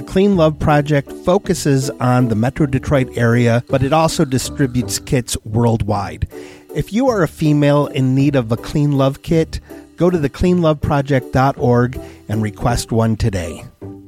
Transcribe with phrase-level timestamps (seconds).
[0.00, 5.36] The Clean Love Project focuses on the Metro Detroit area, but it also distributes kits
[5.44, 6.26] worldwide.
[6.74, 9.60] If you are a female in need of a Clean Love kit,
[9.98, 12.00] go to thecleanloveproject.org
[12.30, 13.62] and request one today.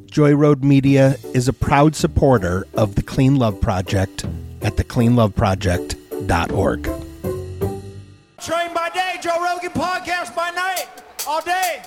[0.06, 4.24] Joy Road Media is a proud supporter of the Clean Love Project
[4.62, 6.84] at thecleanloveproject.org.
[8.40, 10.86] Train by day, Joe Rogan podcast by night,
[11.26, 11.82] all day.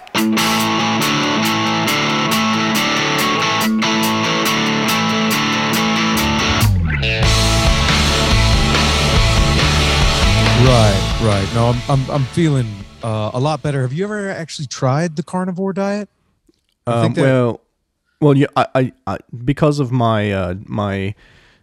[11.22, 11.50] Right.
[11.56, 12.68] No, I'm I'm, I'm feeling
[13.02, 13.82] uh, a lot better.
[13.82, 16.08] Have you ever actually tried the carnivore diet?
[16.86, 17.62] Um, that- well,
[18.22, 21.16] well, yeah, I, I, I because of my uh, my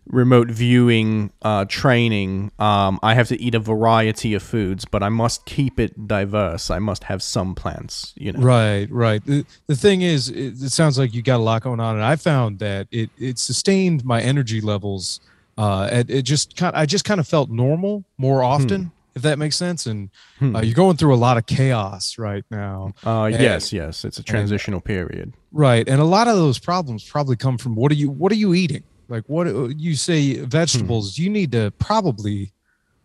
[0.07, 5.11] remote viewing uh, training, um, I have to eat a variety of foods, but I
[5.11, 6.69] must keep it diverse.
[6.71, 8.41] I must have some plants, you know.
[8.41, 9.25] Right, right.
[9.25, 12.05] The, the thing is, it, it sounds like you got a lot going on, and
[12.05, 15.21] I found that it it sustained my energy levels.
[15.57, 19.39] Uh, and it just kind, I just kind of felt normal more often, if that
[19.39, 19.87] makes sense.
[19.87, 20.11] And
[20.41, 22.93] uh, you're going through a lot of chaos right now.
[23.05, 25.35] Uh, And- yes, yes, it's a transitional period.
[25.53, 28.37] Right, and a lot of those problems probably come from what are you what are
[28.37, 28.85] you eating?
[29.09, 29.47] Like what
[29.79, 32.53] you say vegetables, you need to probably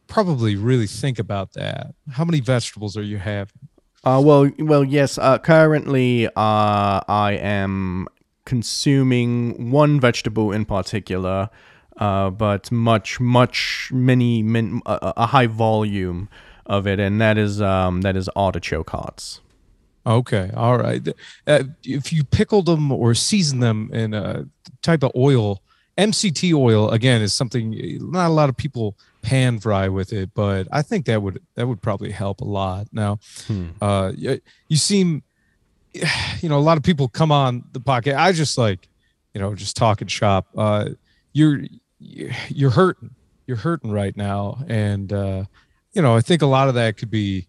[0.07, 1.93] probably really think about that.
[2.11, 3.67] How many vegetables are you having?
[4.05, 5.17] Uh, well, well, yes.
[5.17, 6.31] Uh, currently, uh,
[7.07, 8.07] I am
[8.45, 11.49] consuming one vegetable in particular,
[11.97, 16.29] uh, but much, much, many, min, a, a high volume
[16.65, 19.41] of it, and that is um, that is artichoke hearts.
[20.05, 21.05] Okay, all right.
[21.45, 24.45] Uh, if you pickled them or season them in a
[24.81, 25.61] type of oil,
[25.97, 27.71] MCT oil again is something
[28.11, 31.67] not a lot of people pan fry with it, but I think that would that
[31.67, 32.87] would probably help a lot.
[32.91, 33.19] Now,
[33.81, 34.39] uh, you,
[34.69, 35.23] you seem,
[35.93, 38.17] you know, a lot of people come on the podcast.
[38.17, 38.87] I just like,
[39.33, 40.47] you know, just talking shop.
[40.55, 40.89] Uh,
[41.33, 41.63] you're
[41.99, 43.11] you're hurting.
[43.45, 45.45] You're hurting right now, and uh,
[45.93, 47.47] you know, I think a lot of that could be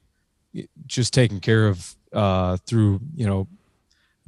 [0.87, 3.49] just taken care of uh, through you know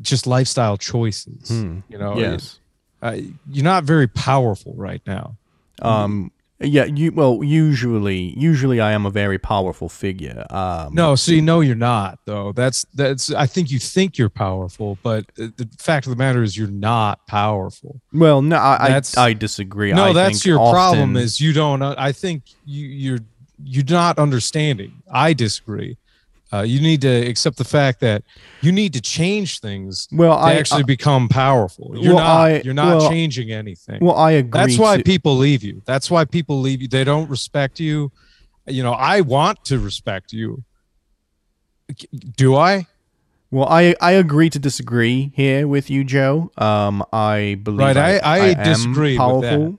[0.00, 1.50] just lifestyle choices.
[1.88, 2.58] You know, Yes.
[3.02, 3.16] uh,
[3.50, 5.36] you're not very powerful right now.
[5.80, 6.32] Um.
[6.60, 6.84] Yeah.
[6.84, 7.12] You.
[7.12, 7.42] Well.
[7.42, 8.38] Usually.
[8.38, 10.44] Usually, I am a very powerful figure.
[10.50, 10.94] Um.
[10.94, 12.52] No, so you know you're not though.
[12.52, 13.32] That's that's.
[13.32, 17.26] I think you think you're powerful, but the fact of the matter is you're not
[17.26, 18.00] powerful.
[18.12, 18.56] Well, no.
[18.56, 19.00] I.
[19.16, 19.92] I, I disagree.
[19.92, 21.16] No, I that's your problem.
[21.16, 21.82] Is you don't.
[21.82, 23.18] uh, I think you you're
[23.64, 25.02] you're not understanding.
[25.10, 25.96] I disagree.
[26.52, 28.24] Uh, you need to accept the fact that
[28.60, 31.92] you need to change things Well, to I- actually I- become powerful.
[31.94, 32.40] You're Well, not.
[32.40, 33.98] I- you're not well- changing anything.
[34.00, 34.60] Well, I agree.
[34.60, 35.80] That's why to- people leave you.
[35.84, 36.88] That's why people leave you.
[36.88, 38.10] They don't respect you.
[38.66, 40.64] You know, I want to respect you.
[42.36, 42.86] Do I?
[43.50, 46.52] Well, I, I agree to disagree here with you, Joe.
[46.56, 49.78] Um, I believe Right, I, I- I disagree with powerful.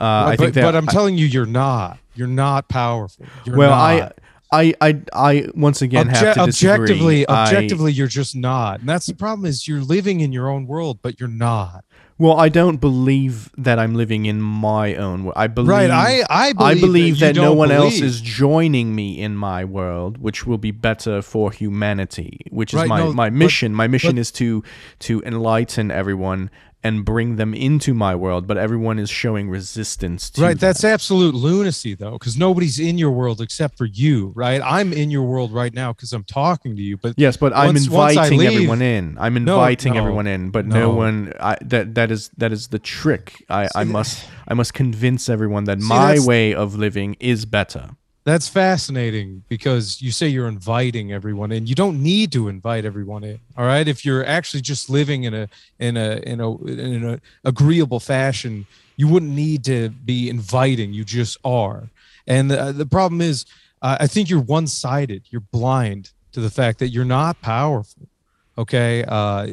[0.00, 1.98] Uh, I but, think that, but I'm telling you, you're not.
[2.14, 3.26] You're not powerful.
[3.44, 3.78] You're well, not.
[3.80, 4.12] I,
[4.60, 6.72] I, I, I once again have to disagree.
[6.84, 8.80] objectively, I- objectively, you're just not.
[8.80, 11.84] And that's the problem is you're living in your own world, but you're not.
[12.16, 15.34] well, I don't believe that I'm living in my own world.
[15.36, 15.68] I believe.
[15.70, 19.64] Right, I- I believe believe that that, no one else is joining me in my
[19.64, 22.38] world, which will be better for humanity.
[22.50, 23.74] Which is Right, my, no, my but- mission.
[23.74, 24.62] my mission but- is to
[25.00, 26.50] to enlighten everyone
[26.84, 28.46] and bring them into my world.
[28.46, 30.60] But everyone is showing resistance to Right, that.
[30.60, 34.32] that's absolute lunacy, though, because nobody's in your world except for you.
[34.36, 36.96] Right, I'm in your world right now because I'm talking to you.
[36.98, 39.16] But Yes, but I'm once- once I inviting leave- everyone in.
[39.18, 40.90] I'm inviting no, everyone in, but no, no.
[40.94, 41.32] one.
[41.40, 43.44] I, that that is that is the trick.
[43.48, 47.90] I, I must I must convince everyone that See, my way of living is better.
[48.24, 51.66] That's fascinating because you say you're inviting everyone in.
[51.66, 53.38] You don't need to invite everyone in.
[53.56, 53.86] All right.
[53.86, 55.48] If you're actually just living in a
[55.78, 58.66] in a in a in a agreeable fashion,
[58.96, 60.94] you wouldn't need to be inviting.
[60.94, 61.90] You just are.
[62.26, 63.44] And the, the problem is,
[63.82, 65.24] uh, I think you're one sided.
[65.28, 68.08] You're blind to the fact that you're not powerful.
[68.56, 69.04] Okay.
[69.06, 69.48] Uh,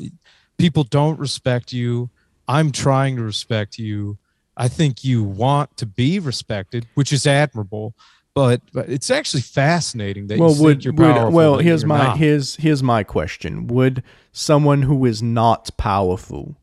[0.57, 2.09] people don't respect you.
[2.47, 4.17] I'm trying to respect you.
[4.55, 7.95] I think you want to be respected, which is admirable.
[8.33, 11.31] But, but it's actually fascinating that Well, you would, think you're would powerful.
[11.31, 12.17] well here's my not.
[12.17, 13.67] here's here's my question.
[13.67, 16.55] Would someone who is not powerful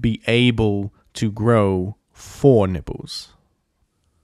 [0.00, 3.28] be able to grow four nipples?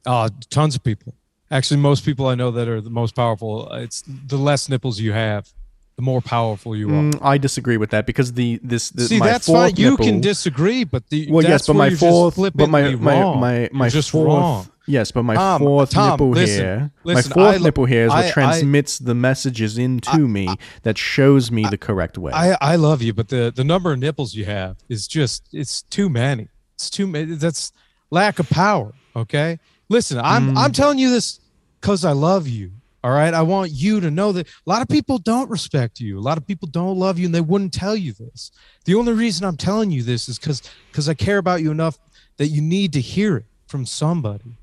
[0.06, 1.14] Uh, tons of people.
[1.50, 3.68] Actually, most people I know that are the most powerful.
[3.72, 5.52] uh, It's the less nipples you have,
[5.96, 7.02] the more powerful you are.
[7.02, 9.76] Mm, I disagree with that because the this the, See, my that's fourth fine.
[9.76, 12.96] You nipple, can disagree, but the Well, yes, but my you're fourth, but my flippantly
[12.96, 13.40] my wrong.
[13.40, 14.68] my my fourth, wrong.
[14.86, 18.04] Yes, but my Tom, fourth Tom, nipple listen, here, listen, my fourth I nipple here
[18.04, 20.48] is what I- I- transmits the messages into me
[20.82, 22.32] that shows me the correct way.
[22.32, 25.82] I I love you, but the the number of nipples you have is just it's
[25.82, 26.48] too many.
[26.74, 27.34] It's too many.
[27.34, 27.72] That's
[28.10, 28.92] lack of power.
[29.16, 29.58] Okay,
[29.88, 30.58] listen, I'm Mm.
[30.58, 31.40] I'm telling you this
[31.80, 32.72] because I love you.
[33.04, 36.18] All right, I want you to know that a lot of people don't respect you.
[36.18, 38.50] A lot of people don't love you, and they wouldn't tell you this.
[38.86, 41.98] The only reason I'm telling you this is because because I care about you enough
[42.38, 44.56] that you need to hear it from somebody.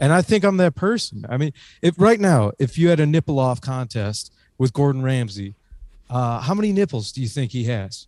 [0.00, 1.26] And I think I'm that person.
[1.28, 1.52] I mean,
[1.82, 5.54] if right now, if you had a nipple off contest with Gordon Ramsay,
[6.08, 8.06] uh, how many nipples do you think he has?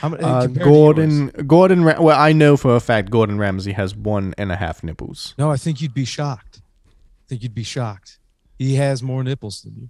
[0.00, 0.64] How many, uh, compared to yours?
[0.66, 4.56] Gordon Gordon Ra- well I know for a fact Gordon Ramsay has one and a
[4.56, 5.34] half nipples.
[5.38, 6.60] No, I think you'd be shocked.
[6.86, 8.18] I think you'd be shocked.
[8.58, 9.88] He has more nipples than you.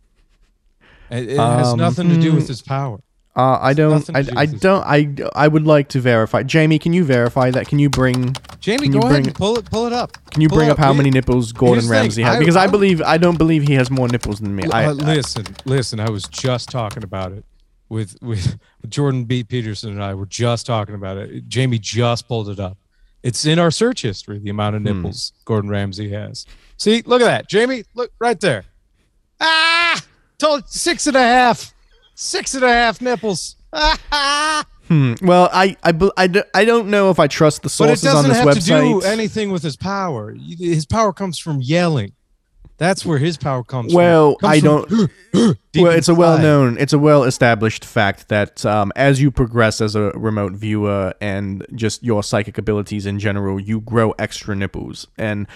[1.11, 3.01] It, it has Um, nothing to do with mm, his power.
[3.39, 4.11] Uh, I don't.
[4.17, 4.61] I, do I this.
[4.61, 4.83] don't.
[4.85, 5.15] I.
[5.37, 6.43] I would like to verify.
[6.43, 7.69] Jamie, can you verify that?
[7.69, 8.35] Can you bring?
[8.59, 9.65] Jamie, can go you ahead and pull it.
[9.71, 10.19] Pull it up.
[10.33, 12.39] Can you Pull bring it up how many nipples Gordon Ramsay has?
[12.41, 14.65] Because I, I- believe I don't believe he has more nipples than me.
[14.73, 16.01] I, uh, I- listen, listen.
[16.01, 17.45] I was just talking about it
[17.89, 18.59] with with
[18.89, 19.45] Jordan B.
[19.45, 21.47] Peterson and I were just talking about it.
[21.49, 22.77] Jamie just pulled it up.
[23.23, 24.41] It's in our search history.
[24.41, 24.97] The amount of Hmm.
[24.97, 26.45] nipples Gordon Ramsay has.
[26.77, 27.85] See, look at that, Jamie.
[27.95, 28.65] Look right there.
[29.41, 30.03] Ah,
[30.39, 31.73] told six and a half,
[32.19, 33.57] six and a half nipples.
[34.89, 35.17] Hmm.
[35.21, 38.47] Well, I I, I, don't know if I trust the sources But it on doesn't
[38.47, 40.33] this have to do anything with his power.
[40.33, 42.13] His power comes from yelling.
[42.79, 44.49] That's where his power comes well, from.
[44.49, 44.89] Well, I don't.
[45.33, 49.95] from well, it's a well-known, it's a well-established fact that um, as you progress as
[49.95, 55.07] a remote viewer and just your psychic abilities in general, you grow extra nipples.
[55.19, 55.47] And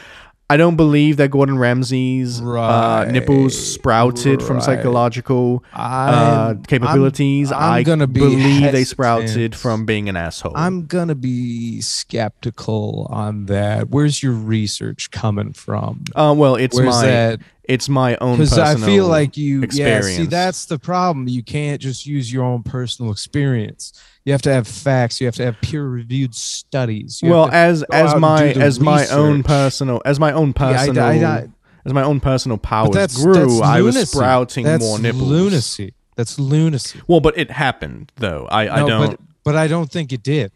[0.50, 7.50] I don't believe that Gordon Ramsay's uh, nipples Right, sprouted from psychological uh, capabilities.
[7.50, 10.52] I'm- I'm I gonna be believe they sprouted from being an asshole.
[10.54, 13.88] I'm gonna be skeptical on that.
[13.88, 16.04] Where's your research coming from?
[16.14, 17.40] uh, well, it's Where's my that?
[17.64, 20.10] it's my own Because I feel like you, experience.
[20.10, 20.16] yeah.
[20.16, 21.28] See, that's the problem.
[21.28, 23.92] You can't just use your own personal experience.
[24.24, 25.20] You have to have facts.
[25.20, 27.20] You have to have peer-reviewed studies.
[27.22, 31.04] You well as as my as my own personal as my own Yeah, I- personal
[31.04, 31.48] I- I-
[31.84, 35.94] as my own personal powers that's, grew that's i was sprouting that's more nipples Lunacy.
[36.14, 37.00] That's lunacy.
[37.08, 40.52] well but it happened though i i don't But, but I don't think it did.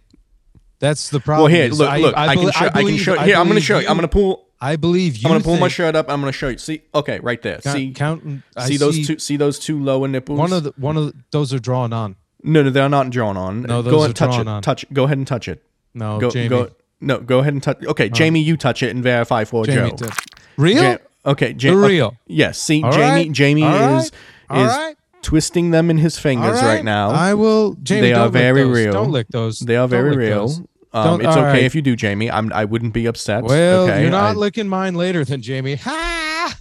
[0.79, 3.37] That's the problem well here look I, look i, can show i, can show here
[3.37, 5.23] i'm gonna show you i'm gonna pull I believe you.
[5.29, 7.77] i'm gonna pull my shirt up i'm gonna show you see okay right there count-
[7.77, 8.43] see counting.
[8.57, 11.15] I see those two see those two lower nipples One of the one of the,
[11.33, 12.15] those are drawn on.
[12.47, 14.63] No no they're not drawn on No, go those and are touch drawn it on.
[14.63, 15.63] touch go ahead and touch it
[15.93, 16.49] No, go Jamie.
[16.49, 16.71] go
[17.01, 19.97] no go ahead and touch okay jamie you touch it and verify for Jamie joe
[19.97, 20.13] did.
[20.57, 20.83] Real?
[20.83, 20.97] Ja-
[21.27, 22.17] okay ja- The okay, real.
[22.27, 24.13] yes see All jamie right, jamie all right, is
[24.49, 24.97] all is right.
[25.23, 27.11] twisting them in his fingers right, now.
[27.11, 27.75] I will.
[27.83, 28.77] Jamie, They are don't lick very those.
[28.77, 28.93] real.
[28.93, 29.59] Don't lick those.
[29.59, 30.47] they are Don't very lick real.
[30.47, 30.59] those.
[30.59, 30.67] Um,
[31.05, 31.63] Don't- it's all okay right.
[31.65, 32.31] if you do, Jamie.
[32.31, 32.53] I'm.
[32.53, 33.43] I wouldn't be upset.
[33.43, 34.03] Well, okay?
[34.03, 35.75] you're not I- licking mine later than Jamie.
[35.83, 36.57] Ha!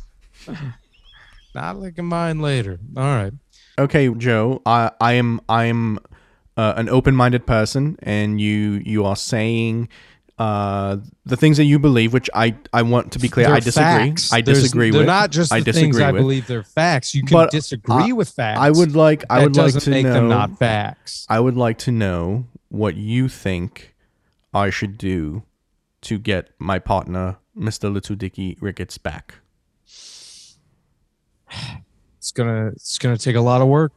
[1.55, 2.79] not licking mine later.
[2.97, 3.33] All right.
[3.77, 4.61] Okay, Joe.
[4.65, 4.91] I.
[5.01, 5.41] I am.
[5.49, 5.99] I am
[6.57, 8.81] uh, an open-minded person, and you.
[8.85, 9.89] You are saying.
[10.37, 13.59] Uh, the things that you believe, which I, I want to be clear, They're I
[13.61, 14.09] disagree.
[14.09, 14.33] facts.
[14.33, 17.15] I There's- disagree They're not just I the disagree things I believe they're facts.
[17.15, 18.59] You can But disagree I- with facts.
[18.59, 19.23] I would like.
[19.29, 20.11] I would like to make know.
[20.11, 21.25] them not facts.
[21.29, 23.95] I would like to know what you think
[24.53, 25.43] I should do
[26.01, 27.89] to get my partner, Mr.
[27.93, 29.35] Little Dicky Ricketts, back.
[32.25, 33.91] It's gonna it's gonna take a lot of work.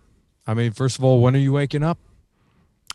[0.47, 1.97] I mean, first of all, when are you waking up?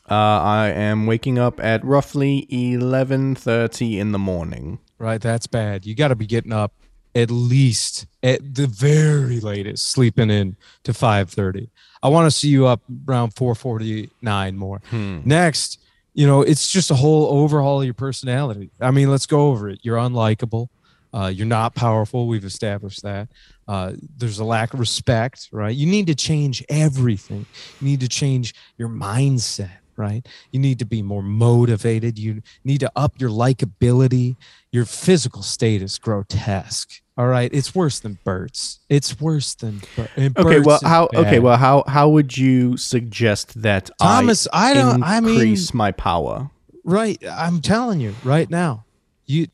[0.08, 4.78] Uh, I am waking up at roughly eleven thirty in the morning.
[5.00, 5.88] Right, that's bad.
[5.88, 6.74] You got to be getting up
[7.16, 11.72] at least at the very latest, sleeping in to five thirty.
[12.04, 14.84] I want to see you up around four forty nine more.
[14.92, 15.80] Next,
[16.14, 18.70] you know, it's just a whole overhaul of your personality.
[18.80, 19.80] I mean, let's go over it.
[19.82, 20.68] You're unlikable.
[21.12, 22.28] Uh, you're not powerful.
[22.28, 23.30] We've established that.
[23.68, 25.76] Uh, there's a lack of respect, right?
[25.76, 27.46] You need to change everything.
[27.80, 30.28] You need to change your mindset, right?
[30.52, 32.20] You need to be more motivated.
[32.20, 34.36] You need to up your likability.
[34.72, 37.02] Your physical state is grotesque.
[37.16, 38.80] All right, it's worse than Bert's.
[38.90, 40.10] It's worse than Bert.
[40.18, 41.10] Okay, well, how?
[41.14, 41.84] Okay, well, how?
[41.88, 46.50] How would you suggest that Thomas, I don't- I mean- increase my power?
[46.84, 47.22] Right.
[47.30, 48.84] I'm telling you right now.
[49.26, 49.48] You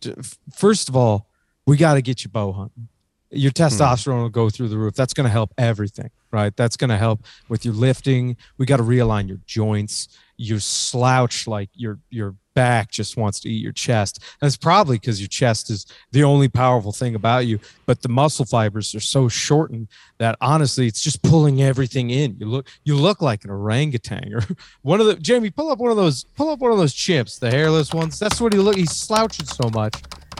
[0.52, 1.28] first of all,
[1.68, 2.88] we got to get you bow hunting.
[3.32, 3.64] Your hmm.
[3.64, 4.96] testosterone will go through the roof.
[4.96, 6.56] That's going to help everything, right?
[6.56, 8.38] That's going to help with your lifting.
[8.58, 10.08] We got to realign your joints.
[10.38, 14.22] You slouch like your your back just wants to eat your chest.
[14.42, 18.10] And it's probably because your chest is the only powerful thing about you, but the
[18.10, 22.36] muscle fibers are so shortened that honestly, it's just pulling everything in.
[22.38, 24.42] You look, you look like an orangutan or
[24.82, 25.52] one of the Jamie.
[25.52, 26.26] Pull up one of those.
[26.36, 28.20] Pull up one of those chimps, the hairless ones.
[28.20, 28.76] That's what he look.
[28.76, 29.96] He's slouching so much.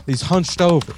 [0.06, 0.92] He's hunched over.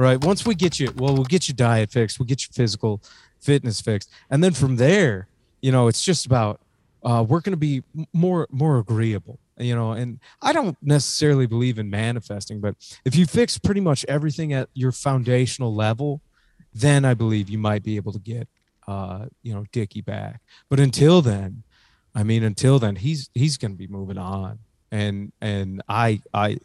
[0.00, 0.24] Right.
[0.24, 2.18] Once we get you, well, we'll get your diet fixed.
[2.18, 3.02] We'll get your physical
[3.38, 5.28] fitness fixed, and then from there,
[5.60, 6.58] you know, it's just about
[7.04, 7.82] uh, we're going to be
[8.14, 13.26] more more agreeable you know and i don't necessarily believe in manifesting but if you
[13.26, 16.22] fix pretty much everything at your foundational level
[16.72, 18.48] then i believe you might be able to get
[18.88, 20.40] uh you know dicky back
[20.70, 21.62] but until then
[22.14, 24.58] i mean until then he's he's going to be moving on
[24.90, 26.56] and and i i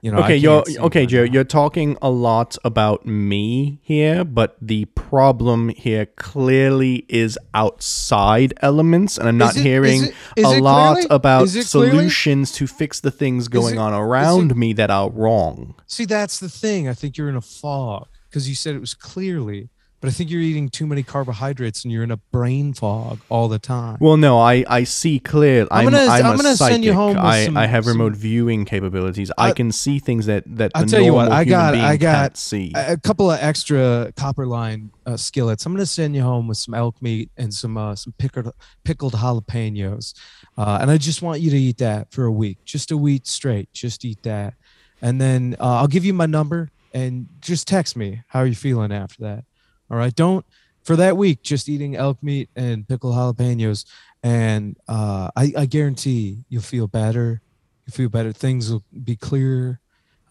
[0.00, 1.22] you know okay, you're okay, Joe.
[1.24, 9.18] You're talking a lot about me here, but the problem here clearly is outside elements,
[9.18, 11.08] and I'm not it- is hearing it- is a lot clearly?
[11.10, 11.90] about Is it clearly?
[11.98, 15.74] solutions to fix the things going it- on around me that are wrong.
[15.86, 16.88] See, that's the thing.
[16.88, 19.68] I think you're in a fog because you said it was clearly,
[20.00, 23.48] but I think you're eating too many carbohydrates and you're in a brain fog all
[23.48, 23.98] the time.
[24.00, 25.62] Well, no, I, I see clear.
[25.62, 26.72] I'm, I'm I'm, gonna- I'm a gonna psychic.
[26.74, 29.30] send you home with I, some- I have some- remote viewing capabilities.
[29.36, 31.96] I, I- can see things that that I'll the tell you what, I got- I
[31.96, 32.72] got- can't see.
[32.76, 35.66] a couple of extra copper line uh, skillets.
[35.66, 38.52] I'm gonna send you home with some elk meat and some uh, some pickled
[38.84, 40.14] pickled jalapenos,
[40.56, 43.22] uh, and I just want you to eat that for a week, just a week
[43.24, 43.72] straight.
[43.72, 44.54] Just eat that,
[45.02, 48.92] and then uh, I'll give you my number and just text me how you're feeling
[48.92, 49.44] after that.
[49.90, 50.44] All right, don't
[50.84, 53.84] for that week just eating elk meat and pickled jalapenos,
[54.22, 57.40] and uh, I, I guarantee you'll feel better.
[57.86, 58.32] You feel better.
[58.32, 59.80] Things will be clearer.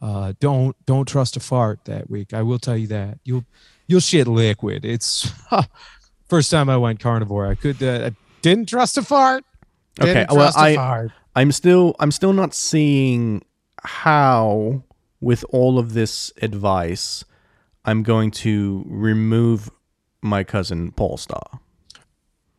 [0.01, 2.33] Uh, don't don't trust a fart that week.
[2.33, 3.45] I will tell you that you'll
[3.87, 4.85] you'll shit liquid.
[4.85, 5.31] It's
[6.29, 7.47] first time I went carnivore.
[7.47, 9.43] I could uh, I didn't trust a fart.
[9.99, 11.11] Okay, Didn't well, trust a I- fart.
[11.35, 13.43] I'm still I'm still not seeing
[13.83, 14.83] how
[15.19, 17.23] with all of this advice
[17.87, 19.71] I'm going to remove
[20.21, 21.61] my cousin Paul Star.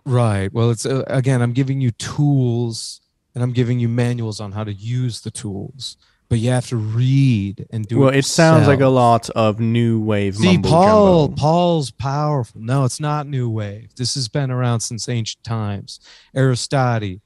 [0.07, 0.51] Right.
[0.53, 1.43] Well, it's uh, again.
[1.43, 3.03] I'm giving you tools,
[3.35, 5.99] and I'm giving you manuals on how to use the tools.
[6.31, 7.99] But you have to read and do.
[7.99, 11.41] well, it it sounds like a lot of new wave See, Paul, jumbo.
[11.41, 12.61] Paul's powerful.
[12.61, 13.95] No, it's not new wave.
[13.97, 16.01] This has been around since ancient times.
[16.35, 17.17] Aristotle,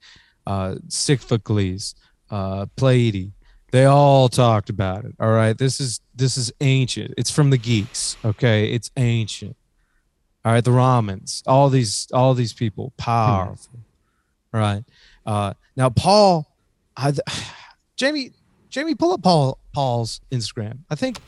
[0.47, 1.97] uh, Sophocles,
[2.31, 3.31] uh, Plato,
[3.73, 5.15] they all talked about it.
[5.19, 7.15] All right, this is this is ancient.
[7.17, 8.17] It's from the geeks.
[8.25, 9.57] Okay, it's ancient.
[10.45, 13.81] All right, the Romans, all these all these people, powerful.
[14.53, 14.85] All right.
[15.25, 16.47] Uh, now, Paul,
[16.97, 17.13] I,
[17.97, 18.33] Jamie,
[18.69, 20.79] Jamie, pull up Paul Paul's Instagram.
[20.91, 21.19] I think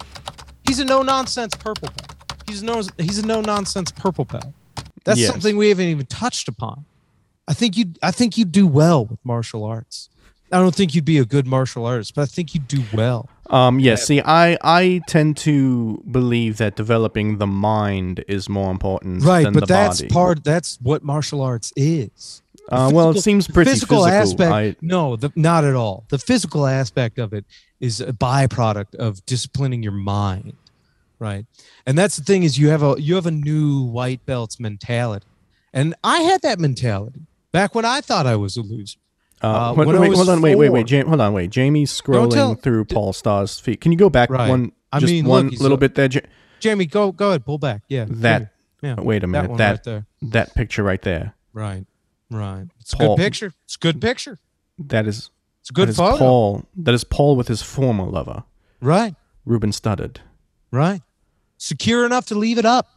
[0.66, 2.14] he's a no nonsense purple belt.
[2.48, 4.52] He's no he's a no nonsense purple belt.
[5.04, 5.30] That's Yes.
[5.30, 6.84] something we haven't even touched upon.
[7.46, 10.08] I think you I think you do well with martial arts.
[10.52, 13.28] I don't think you'd be a good martial artist, but I think you'd do well.
[13.50, 14.06] Um, yes.
[14.06, 19.54] see, I I tend to believe that developing the mind is more important Right, than
[19.54, 20.12] but that's body.
[20.12, 22.42] part that's what martial arts is.
[22.68, 24.22] The Uh, well, it seems pretty physical, physical.
[24.22, 24.52] aspect.
[24.52, 26.04] I- no, the, not at all.
[26.08, 27.44] The physical aspect of it
[27.80, 30.54] is a byproduct of disciplining your mind,
[31.18, 31.44] right?
[31.86, 35.26] And that's the thing is you have a you have a new white belts mentality,
[35.72, 37.22] and I had that mentality
[37.52, 38.98] back when I thought I was a loser.
[39.44, 41.50] Uh, Uh, wait, wait, hold on, wait, wait, wait, four- Jam- hold on, wait.
[41.50, 43.80] Jamie's scrolling tell- through d- Paul Starr's feed.
[43.80, 44.48] Can you go back Right.
[44.48, 46.08] one, I just mean, one look, little a- bit there?
[46.10, 46.20] Ja-
[46.60, 47.82] Jamie, go go ahead, pull back.
[47.88, 48.94] Yeah, That- yeah.
[49.00, 51.34] wait a minute, That that- right that picture right there.
[51.52, 51.84] Right,
[52.30, 52.66] right.
[52.80, 53.52] It's a good picture.
[53.64, 54.38] It's a good picture.
[54.78, 56.16] That is It's a good that is photo.
[56.18, 56.64] Paul.
[56.76, 58.44] That is Paul with his former lover,
[58.80, 59.14] Right.
[59.44, 60.16] Ruben Studdard.
[60.70, 61.02] Right.
[61.58, 62.88] Secure enough to leave it up.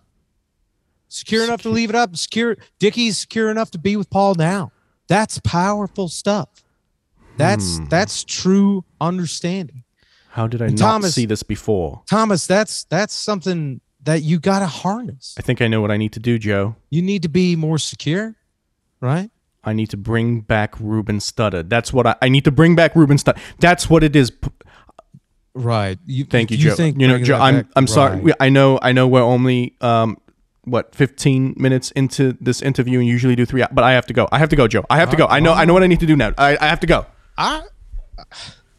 [1.09, 2.15] Secure enough to leave it up.
[2.17, 4.71] Secure Dickie's secure enough to be with Paul now.
[5.07, 6.49] That's powerful stuff.
[7.37, 7.85] That's Hmm.
[7.85, 9.83] that's true understanding.
[10.31, 12.01] How did I And not Thomas- see this before?
[12.09, 15.35] Thomas, that's that's something that you gotta harness.
[15.37, 16.75] I think I know what I need to do, Joe.
[16.89, 18.35] You need to be more secure,
[19.01, 19.29] right?
[19.63, 21.69] I need to bring back Ruben Studdard.
[21.69, 23.39] That's what I, I need to bring back Ruben Studdard.
[23.59, 24.31] That's what it is.
[25.53, 25.97] Right.
[26.05, 26.75] You, Thank you, you Joe.
[26.75, 27.37] Think you know, Joe.
[27.37, 28.21] I'm back- I'm sorry.
[28.21, 28.35] right.
[28.39, 30.17] I know I know we're only um
[30.67, 33.63] what 15 minutes into this interview and usually do three.
[33.71, 34.27] But I have to go.
[34.31, 34.85] I have to go, Joe.
[34.89, 35.25] I have to go.
[35.27, 36.33] I know I know what I need to do now.
[36.37, 37.05] I, I have to go.
[37.37, 37.63] ah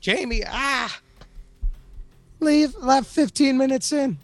[0.01, 1.01] Jamie, ah,
[2.41, 4.19] leave left 15 minutes in.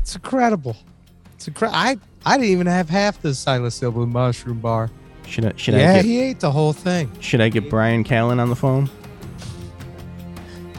[0.00, 0.76] It's incredible.
[1.34, 1.76] It's incredible.
[1.78, 4.90] I, I didn't even have half the psilocybin mushroom bar.
[5.26, 7.10] Should I should I yeah, he ate the whole thing.
[7.20, 8.90] should I get Bryan Callen on the phone?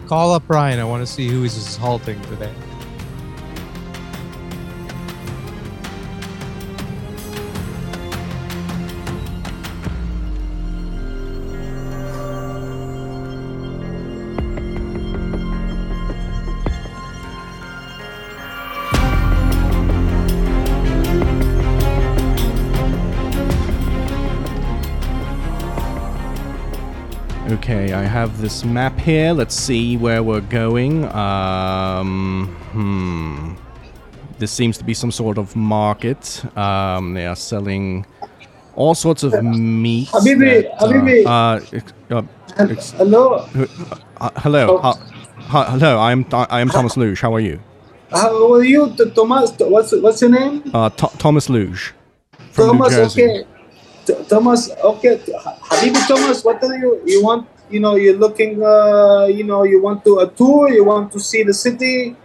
[0.07, 0.79] Call up Brian.
[0.79, 2.53] I want to see who he's assaulting today.
[27.95, 29.31] I have this map here.
[29.31, 31.05] Let's see where we're going.
[31.15, 33.53] Um, hmm.
[34.37, 36.43] This seems to be some sort of market.
[36.57, 38.05] Um, they are selling
[38.75, 40.09] all sorts of meat.
[40.09, 41.25] Habibi, that, Habibi.
[41.25, 43.47] Uh, uh, ex- uh, ex- Hello.
[44.19, 44.81] uh, hello.
[44.83, 44.99] Oh.
[45.53, 45.97] Uh, hello.
[45.97, 47.21] I am I am Thomas Luge.
[47.21, 47.61] How are you?
[48.11, 49.53] How are you, Thomas?
[49.57, 50.69] What's what's your name?
[50.73, 51.93] Uh, Th- Thomas Luge.
[52.53, 52.93] Thomas.
[52.93, 53.45] Okay.
[54.05, 54.69] T- Thomas.
[54.83, 55.15] Okay.
[55.17, 56.43] Habibi Thomas.
[56.43, 57.01] What are you?
[57.05, 57.47] You want?
[57.69, 58.61] You know, you're looking.
[58.63, 60.69] Uh, you know, you want to a tour.
[60.69, 62.15] You want to see the city.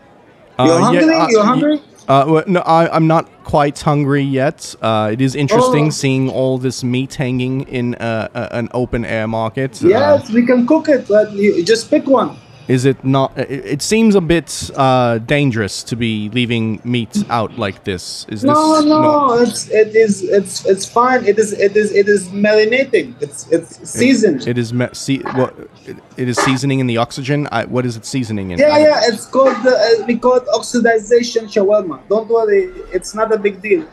[0.59, 1.15] Uh, You're yeah, hungry.
[1.15, 1.83] uh, you're hungry.
[2.09, 4.75] Uh, well, no, I, I'm not quite hungry yet.
[4.83, 5.91] Uh, it is interesting Oh.
[5.91, 9.83] seeing all this meat hanging in uh, uh, an open air market.
[9.83, 11.07] Uh, Yes, we can cook it.
[11.09, 12.37] But you just pick one.
[12.71, 13.37] Is it not?
[13.37, 18.27] It, it seems a bit uh, dangerous to be leaving meat out like this.
[18.29, 21.27] Is No, this no, not- it's it is it's it's fine.
[21.27, 23.09] It is it is it is marinating.
[23.21, 24.47] It's it's seasoned.
[24.47, 25.53] It is me- see, what,
[25.87, 27.49] it, it is seasoning in the oxygen.
[27.51, 28.59] I, what is it seasoning in?
[28.59, 31.97] Yeah, yeah, it's called uh, we call it oxidization shawarma.
[32.09, 32.63] Don't worry,
[32.93, 33.85] it's not a big deal.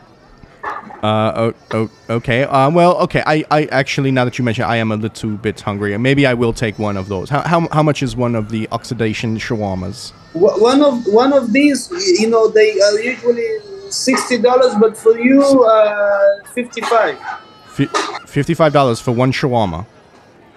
[1.02, 2.42] Uh, oh, oh, okay.
[2.42, 3.22] Uh, well, okay.
[3.24, 5.96] I, I actually, now that you mention, it, I am a little bit hungry.
[5.96, 7.30] Maybe I will take one of those.
[7.30, 10.12] How, how, how much is one of the oxidation shawarmas?
[10.32, 11.88] One of one of these,
[12.20, 13.46] you know, they are usually
[13.90, 17.18] sixty dollars, but for you, uh, fifty-five.
[17.66, 17.86] Fi-
[18.26, 19.86] Fifty-five dollars for one shawarma.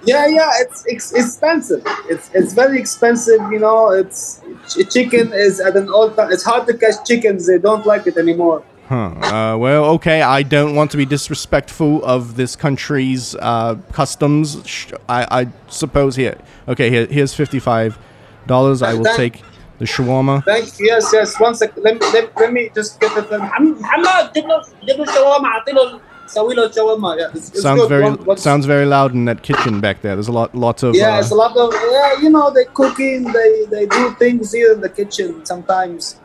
[0.04, 1.84] Yeah, yeah, it's ex- expensive.
[2.10, 3.40] It's it's very expensive.
[3.52, 6.32] You know, it's ch- chicken is at an all time.
[6.32, 7.48] It's hard to catch chickens.
[7.48, 8.64] They don't like it anymore.
[8.91, 8.95] Huh.
[8.97, 10.23] Uh, well, okay.
[10.23, 14.63] I don't want to be disrespectful of this country's uh, customs.
[14.65, 16.39] Sh- I, I suppose here.
[16.69, 17.99] Okay, here, here's fifty-five
[18.47, 18.83] dollars.
[18.83, 19.43] I will That- take
[19.79, 20.45] the shawarma.
[20.45, 20.87] Thank you.
[20.87, 21.39] Yes, yes.
[21.41, 21.83] One second.
[21.83, 23.29] Let me let, let me just get it.
[23.31, 27.17] محمد محمد جيب له جيب له الشاورما اعطي له سوي له الشاورما.
[27.19, 27.89] Yeah, it's, it's Sounds good.
[27.89, 30.15] very One- one- sounds very loud in that kitchen back there.
[30.15, 30.95] There's a lot lot of.
[30.95, 32.21] Yeah, uh, it's a lot of yeah.
[32.23, 33.25] You know, they cooking.
[33.33, 36.21] They they do things here in the kitchen sometimes.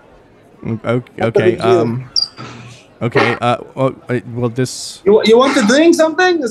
[0.63, 1.11] Mm, Okay.
[1.17, 1.79] Not a okay big deal.
[1.81, 2.09] um.
[3.02, 3.36] Okay.
[3.40, 3.58] Uh.
[3.74, 3.94] Well,
[4.34, 5.02] well this.
[5.04, 6.42] You you want to drink something?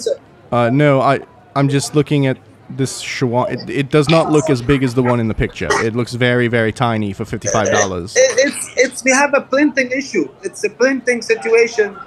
[0.51, 0.69] Uh.
[0.71, 1.01] No.
[1.01, 1.19] I.
[1.55, 2.37] I'm just looking at
[2.69, 3.51] this shawarma.
[3.53, 5.69] It, it does not look as big as the one in the picture.
[5.71, 8.15] It looks very very tiny for fifty-five dollars.
[8.15, 10.29] it, it's it's we have a printing issue.
[10.43, 11.97] It's a printing situation.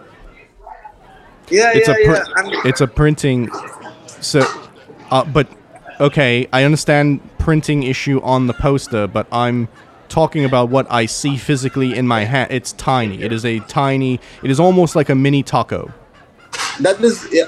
[1.51, 2.05] Yeah, It's yeah, a.
[2.05, 2.25] Yeah.
[2.37, 3.51] I'm- it's a printing.
[4.21, 4.43] So.
[5.11, 5.25] Uh.
[5.25, 5.49] But.
[6.01, 6.47] Okay.
[6.53, 9.69] I understand printing issue on the poster, but I'm
[10.09, 12.51] talking about what I see physically in my hand.
[12.51, 13.23] It's tiny.
[13.23, 14.21] It is a tiny.
[14.43, 15.93] It is almost like a mini taco.
[16.81, 17.45] That is you,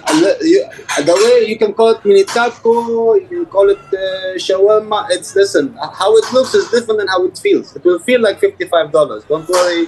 [0.99, 5.07] the way you can call it mini taco, you can call it uh, shawarma.
[5.11, 7.75] It's listen, how it looks is different than how it feels.
[7.77, 9.25] It will feel like fifty-five dollars.
[9.25, 9.87] Don't worry,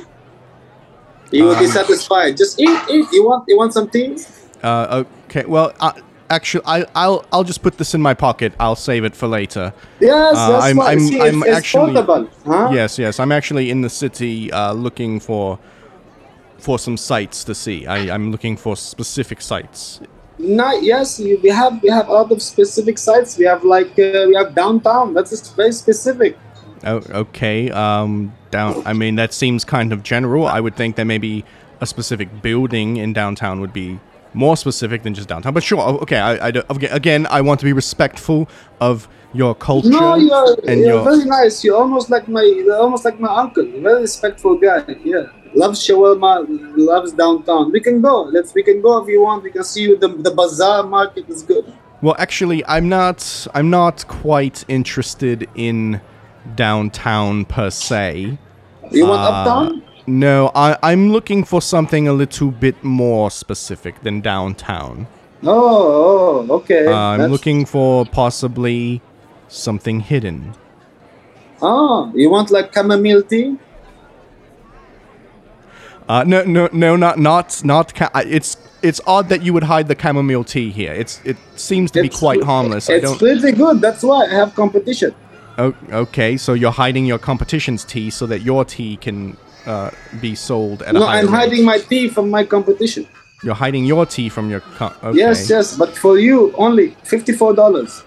[1.33, 2.37] you will be Um, satisfied.
[2.37, 3.07] Just eat, eat.
[3.13, 4.17] You want, you want some tea?
[4.63, 5.45] Uh, okay.
[5.45, 5.93] Well, uh,
[6.33, 8.53] actually, I, I'll I'll just put this in my pocket.
[8.59, 9.73] I'll save it for later.
[10.01, 10.81] Yes, Uh, that's I'm-.
[10.81, 12.29] I'm- See, I'm it's, it's actually- portable.
[12.47, 12.71] Huh?
[12.73, 13.21] Yes, yes.
[13.21, 15.59] I'm actually in the city uh, looking for
[16.59, 17.87] for some sites to see.
[17.87, 20.01] I, I'm looking for specific sites.
[20.39, 23.39] No, yes, we have we have a lot of specific sites.
[23.39, 25.15] We have like uh, we have downtown.
[25.15, 26.37] That's very specific.
[26.85, 27.71] Oh, okay.
[27.71, 28.83] Um, down.
[28.85, 30.47] I mean, that seems kind of general.
[30.49, 31.45] I would think that maybe
[31.81, 33.99] a specific building in downtown would be
[34.35, 35.53] more specific than just downtown.
[35.55, 35.81] But sure.
[36.03, 36.19] Okay.
[36.19, 38.49] I, I don't- again, I want to be respectful
[38.81, 41.05] of your culture No, you're, and you're your.
[41.05, 41.65] very nice.
[41.65, 43.65] You're almost like my you're almost like my uncle.
[43.81, 44.85] Very respectful guy.
[45.05, 47.73] Yeah, loves shawarma, loves downtown.
[47.73, 48.23] We can go.
[48.25, 49.43] Let's we can go if you want.
[49.43, 49.97] We can see you.
[49.97, 51.65] The the bazaar market is good.
[52.03, 53.47] Well, actually, I'm not.
[53.55, 56.01] I'm not quite interested in
[56.57, 58.39] downtown per se.
[58.91, 59.83] You want Uh, uptown?
[60.07, 65.07] No, I, I'm looking for something a little bit more specific than downtown.
[65.45, 66.87] Oh, oh, okay.
[66.87, 69.01] Uh, I'm That's- looking for possibly
[69.49, 70.55] something hidden.
[71.61, 73.57] Oh, you want like chamomile tea?
[76.09, 77.95] Uh, no, no, no, not, not, not.
[77.95, 80.93] Ca- it's, it's odd that you would hide the chamomile tea here.
[80.93, 82.91] It's, it seems to be quite harmless.
[82.91, 83.81] I It's pretty good.
[83.81, 85.15] That's why I have competition.
[85.59, 90.35] Oh, okay, so you're hiding your competition's tea so that your tea can uh, be
[90.35, 91.33] sold at a No, higher I'm rate.
[91.41, 93.07] hiding my tea from my competition.
[93.45, 94.61] You're hiding your tea from your.
[94.61, 95.19] Co- okay.
[95.19, 98.05] Yes, yes, but for you only fifty-four dollars.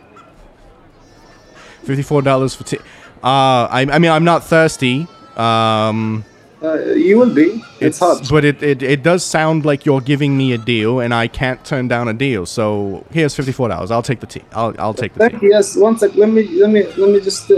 [1.83, 2.79] Fifty-four dollars for tea.
[3.23, 5.07] Uh, I, I mean, I'm not thirsty.
[5.35, 6.23] Um,
[6.64, 7.62] Uh, you will be.
[7.80, 8.28] It's, hot.
[8.28, 11.64] but it, it it does sound like you're giving me a deal, and I can't
[11.64, 12.44] turn down a deal.
[12.44, 13.90] So here's fifty-four dollars.
[13.90, 14.42] I'll take the tea.
[14.52, 15.46] I'll I'll take the Thank tea.
[15.46, 15.52] you.
[15.52, 16.14] Yes, one sec.
[16.16, 17.54] Let me let me let me just uh,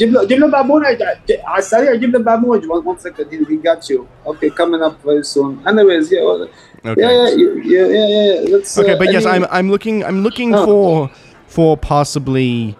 [0.00, 3.56] جيب له جيب له بابون على السريع جيب له بابون one, one second he, he
[3.56, 6.46] got you okay coming up very soon anyways yeah well,
[6.84, 7.00] Okay.
[7.00, 8.52] yeah yeah you- yeah yeah yeah, yeah.
[8.54, 10.66] Let's, Okay, uh, but yes, any- I'm I'm looking I'm looking Oh.
[10.66, 11.10] for
[11.56, 12.76] for possibly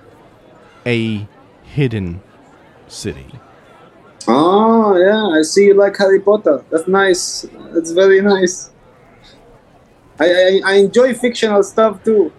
[0.85, 1.27] a
[1.77, 2.21] hidden
[2.89, 3.27] city.
[4.28, 6.64] Oh yeah, I see you like Harry Potter.
[6.70, 7.46] That's nice.
[7.74, 8.72] That's very nice.
[10.20, 12.32] I I, I enjoy fictional stuff too.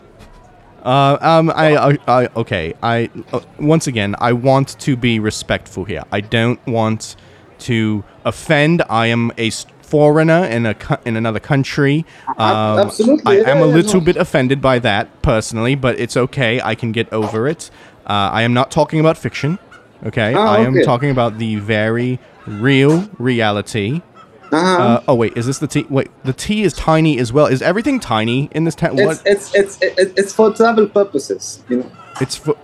[0.82, 2.74] Uh, um, I, I, I, okay.
[2.82, 6.02] I uh, once again, I want to be respectful here.
[6.10, 7.14] I don't want
[7.60, 8.82] to offend.
[8.90, 9.50] I am a
[9.82, 12.04] foreigner in a co- in another country.
[12.36, 16.60] Um, absolutely, I am a little bit offended by that personally, but it's okay.
[16.60, 17.70] I can get over it.
[18.04, 19.58] Uh, I am not talking about fiction.
[20.04, 24.02] Okay, Ah, I am talking about the very real reality.
[24.50, 24.82] Uh-huh.
[24.82, 25.86] Uh, oh wait, is this the T?
[25.88, 27.46] Wait, the T is tiny as well.
[27.46, 28.98] Is everything tiny in this town?
[28.98, 31.62] it's, it's it's it's it's for travel purposes.
[31.68, 31.92] You know.
[32.20, 32.56] It's for.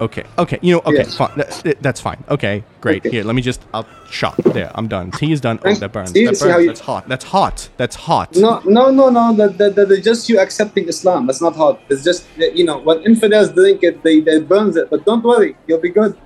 [0.00, 0.24] Okay.
[0.38, 0.58] Okay.
[0.60, 0.80] You know.
[0.86, 0.96] Okay.
[0.98, 1.16] Yes.
[1.16, 1.34] Fine.
[1.36, 2.22] Th- th- that's fine.
[2.28, 2.64] Okay.
[2.80, 3.02] Great.
[3.02, 3.10] Okay.
[3.10, 3.24] Here.
[3.24, 3.60] Let me just.
[3.72, 4.36] I'll shot.
[4.38, 4.70] There.
[4.74, 5.12] I'm done.
[5.12, 5.60] Tea is done.
[5.64, 6.10] Oh, that burns.
[6.12, 6.62] see- that burns.
[6.62, 7.08] you- That's hot.
[7.08, 7.68] That's hot.
[7.76, 8.34] That's hot.
[8.36, 9.32] No, no, no, no.
[9.34, 11.26] That, that, that, that's just you accepting Islam.
[11.26, 11.80] That's not hot.
[11.88, 14.90] It's just you know when infidels drink it, they they burns it.
[14.90, 16.16] But don't worry, you'll be good.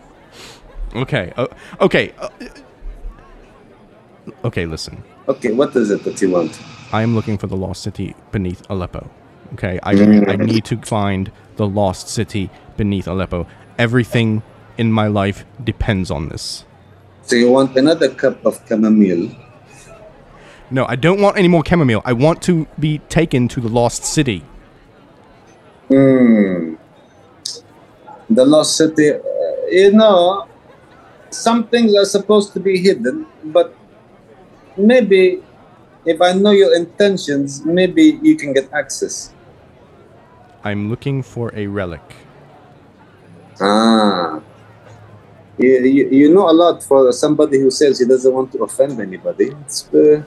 [0.97, 1.33] Okay.
[1.37, 1.47] Uh,
[1.83, 2.13] okay.
[2.19, 2.29] Uh,
[4.45, 4.67] okay.
[4.67, 5.03] Listen.
[5.29, 6.59] Okay, what is it that you want?
[6.91, 9.11] I am looking for the lost city beneath Aleppo.
[9.53, 9.79] Okay.
[9.83, 13.47] I I need to find the lost city beneath Aleppo.
[13.79, 14.43] Everything
[14.77, 16.65] in my life depends on this.
[17.23, 19.31] So you want another cup of chamomile?
[20.71, 22.03] No, I don't want any more chamomile.
[22.05, 24.45] I want to be taken to the lost city.
[25.89, 26.75] Hmm.
[28.29, 29.13] The lost city.
[29.13, 29.21] Uh,
[29.71, 30.47] you know,
[31.31, 33.75] some things are supposed to be hidden, but
[34.77, 35.43] maybe
[36.05, 39.33] if I know your intentions, maybe you can get access.
[40.65, 42.28] I'm looking for a relic.
[43.61, 44.41] Ah.
[45.59, 49.01] You, you, you know a lot for somebody who says he doesn't want to offend
[49.01, 49.51] anybody.
[49.93, 50.23] Uh,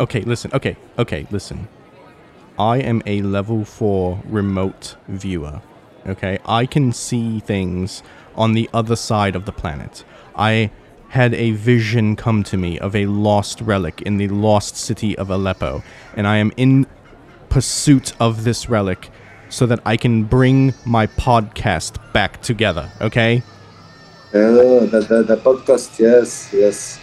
[0.00, 0.50] Okay, listen.
[0.52, 1.68] Okay, okay, listen.
[2.58, 5.60] I am a level 4 remote viewer.
[6.06, 8.02] Okay, I can see things
[8.34, 10.04] on the other side of the planet.
[10.34, 10.70] I
[11.10, 15.30] had a vision come to me of a lost relic in the lost city of
[15.30, 15.84] Aleppo,
[16.16, 16.86] and I am in
[17.48, 19.10] pursuit of this relic
[19.52, 23.42] so that I can bring my podcast back together, okay?
[24.34, 25.98] oh, the, the, the podcast.
[25.98, 26.98] Yes, yes.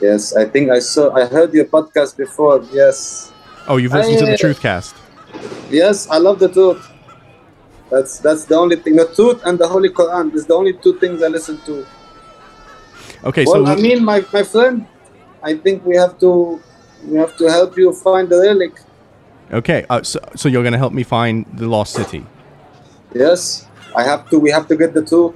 [0.00, 2.64] Yes, I think I saw, I heard your podcast before.
[2.72, 3.32] Yes.
[3.66, 4.94] Oh, you've listened to the I- uh, Truthcast.
[5.70, 6.80] Yes, I love the truth.
[7.90, 8.96] That's that's the only thing.
[8.96, 11.86] The truth and the Holy Quran is the only two things I listen to.
[13.24, 14.86] Okay, well, so I mean, my, my friend,
[15.42, 16.60] I think we have to
[17.04, 18.72] we have to help you find the relic.
[19.52, 22.24] Okay, uh, so, so you're gonna help me find the lost city.
[23.14, 24.38] Yes, I have to.
[24.38, 25.34] We have to get the truth.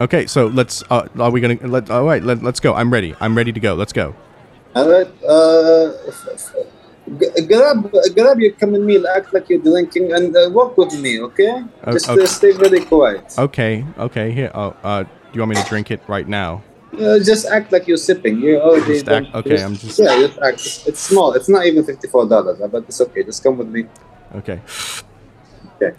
[0.00, 0.82] Okay, so let's.
[0.90, 1.58] Uh, are we gonna?
[1.66, 2.74] Let, all right, let, let's go.
[2.74, 3.14] I'm ready.
[3.20, 3.74] I'm ready to go.
[3.74, 4.14] Let's go.
[4.74, 5.10] All right.
[5.22, 6.54] Uh, f- f-
[7.18, 9.06] g- grab grab your chamomile.
[9.08, 11.20] Act like you're drinking and uh, walk with me.
[11.20, 11.64] Okay.
[11.92, 12.22] Just okay.
[12.22, 13.34] Uh, stay very quiet.
[13.36, 13.84] Okay.
[13.98, 14.30] Okay.
[14.32, 14.50] Here.
[14.54, 14.74] Oh.
[14.82, 15.02] Uh.
[15.02, 16.62] Do you want me to drink it right now?
[16.92, 18.40] Uh, just act like you're sipping.
[18.40, 18.94] You're already.
[18.94, 20.88] Just act- okay, I'm just- Yeah, just act.
[20.88, 21.32] It's small.
[21.34, 23.22] It's not even fifty-four dollars, but it's okay.
[23.22, 23.86] Just come with me.
[24.34, 24.60] Okay.
[25.76, 25.96] Okay.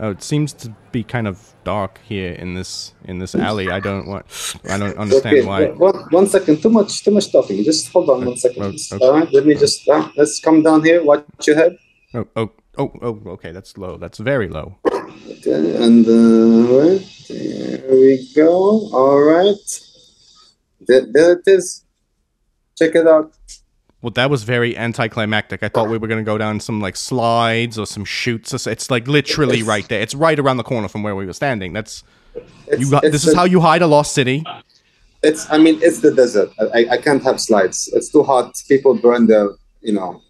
[0.00, 3.70] Oh, it seems to be kind of dark here in this in this alley.
[3.70, 4.26] I don't want.
[4.68, 5.46] I don't understand okay.
[5.46, 5.66] why.
[5.66, 6.60] One, one second.
[6.62, 7.04] Too much.
[7.04, 7.62] Too much talking.
[7.62, 8.62] Just hold on one second.
[8.62, 9.04] Oh, okay.
[9.04, 9.32] All right.
[9.32, 9.88] Let me just.
[9.88, 11.02] Uh, let's come down here.
[11.04, 11.78] Watch your head.
[12.12, 12.26] Oh.
[12.34, 12.50] Oh.
[12.76, 12.92] Oh.
[13.02, 13.20] Oh.
[13.34, 13.52] Okay.
[13.52, 13.96] That's low.
[13.96, 14.78] That's very low.
[15.46, 18.88] Okay, and uh, there we go.
[18.92, 19.80] All right,
[20.86, 21.84] there, there it is.
[22.78, 23.32] Check it out.
[24.02, 25.62] Well, that was very anticlimactic.
[25.62, 28.52] I thought we were gonna go down some like slides or some shoots.
[28.52, 30.00] It's- like literally It's- right there.
[30.02, 31.72] It's right around the corner from where we were standing.
[31.72, 32.04] That's
[32.78, 32.90] you.
[32.90, 34.44] Got, this is how you hide a lost city.
[35.22, 35.50] It's.
[35.50, 36.50] I mean, it's the desert.
[36.74, 37.88] I, I- can't have slides.
[37.94, 38.52] It's too hot.
[38.68, 39.48] People burn their,
[39.80, 40.20] you know,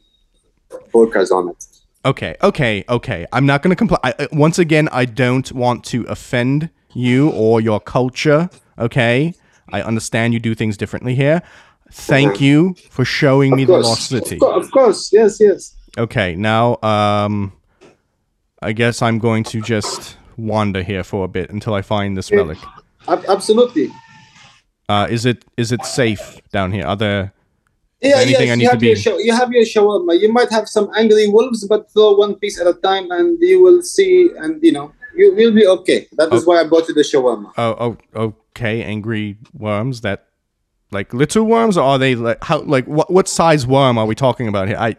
[0.93, 1.64] burkas on it.
[2.07, 3.27] Okay, okay, okay.
[3.33, 4.12] I'm not going to complain.
[4.31, 8.51] Once again, I don't want to offend you or your culture.
[8.79, 9.35] Okay,
[9.74, 11.42] I understand you do things differently here.
[11.90, 14.37] Thank you for showing me the lost city.
[14.37, 15.12] Of, cour- of course.
[15.12, 15.38] Yes.
[15.40, 15.74] Yes.
[15.98, 17.52] Okay, now um,
[18.62, 22.30] I guess I'm going to just wander here for a bit until I find this
[22.32, 22.58] relic.
[23.08, 23.90] Ab- absolutely.
[24.88, 26.87] Uh, is it is it safe down here?
[26.87, 27.32] Are there?
[28.00, 30.20] Yeah, anything yes, I need you to be- your you have your shawarma.
[30.20, 33.62] You might have some angry wolves, but throw one piece at a time, and you
[33.62, 34.30] will see.
[34.42, 36.06] And you know, you will be okay.
[36.18, 36.46] That is Oh.
[36.48, 37.52] why I bought you the shawarma.
[37.56, 38.83] Oh, oh, oh, okay.
[38.83, 40.27] Angry worms that,
[40.90, 42.61] like little worms, or are they like how?
[42.61, 43.11] Like what?
[43.11, 44.79] What size worm are we talking about here?
[44.79, 44.97] I.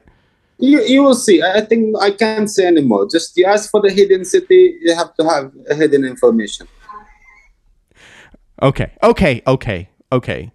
[0.58, 1.44] You, you will see.
[1.44, 3.10] I think I can't say anymore.
[3.10, 6.68] Just you ask for the hidden city, you have to have hidden information.
[8.62, 10.52] Okay, okay, okay, okay.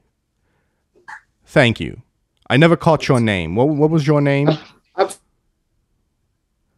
[1.45, 2.01] Thank you.
[2.49, 3.57] I never caught your name.
[3.57, 4.49] What, what was your name?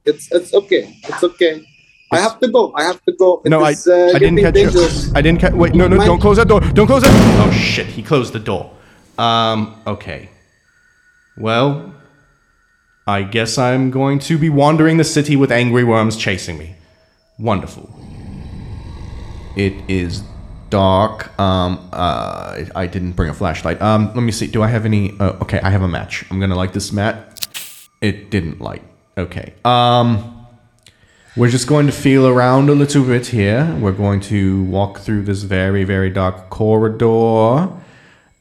[0.05, 0.99] It's it's okay.
[1.05, 1.65] It's okay.
[2.13, 2.73] I have to go.
[2.77, 3.41] I have to go.
[3.45, 5.07] It No, I, uh, I didn't catch dangerous.
[5.07, 5.13] you.
[5.15, 5.55] I didn't catch.
[5.55, 6.61] Wait, no, no, don't close that door.
[6.61, 7.11] Don't close that.
[7.47, 7.87] Oh shit!
[7.87, 8.71] He closed the door.
[9.19, 9.81] Um.
[9.87, 10.29] Okay.
[11.39, 11.95] Well,
[13.07, 16.77] I guess I'm going to be wandering the city with angry worms chasing me.
[17.39, 17.89] Wonderful.
[19.57, 20.23] It is
[20.69, 21.39] dark.
[21.41, 21.89] Um.
[21.93, 22.65] Uh.
[22.75, 23.81] I didn't bring a flashlight.
[23.81, 24.07] Um.
[24.09, 24.47] Let me see.
[24.49, 25.19] Do I have any?
[25.19, 26.25] Uh, okay, I have a match.
[26.31, 27.47] I'm gonna light this mat.
[28.03, 28.83] It didn't light.
[29.17, 29.55] Okay.
[29.65, 30.42] Um.
[31.37, 33.75] We're just going to feel around a little bit here.
[33.81, 37.71] We're going to walk through this very, very dark corridor.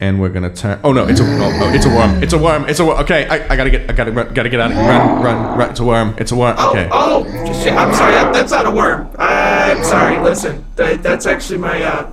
[0.01, 0.80] And we're gonna turn.
[0.84, 1.08] Oh no!
[1.08, 2.23] It's a no, no, it's a worm!
[2.23, 2.65] It's a worm!
[2.67, 2.97] It's a worm!
[3.01, 4.88] Okay, I, I gotta get I gotta run, gotta get out of here!
[4.88, 5.69] Run, run, run!
[5.69, 6.15] It's a worm!
[6.17, 6.58] It's a worm!
[6.58, 6.89] Okay.
[6.91, 8.13] Oh, oh, shit, I'm sorry.
[8.13, 9.12] That, that's not a worm.
[9.19, 10.17] I'm sorry.
[10.17, 11.84] Listen, that, that's actually my.
[11.84, 12.12] uh...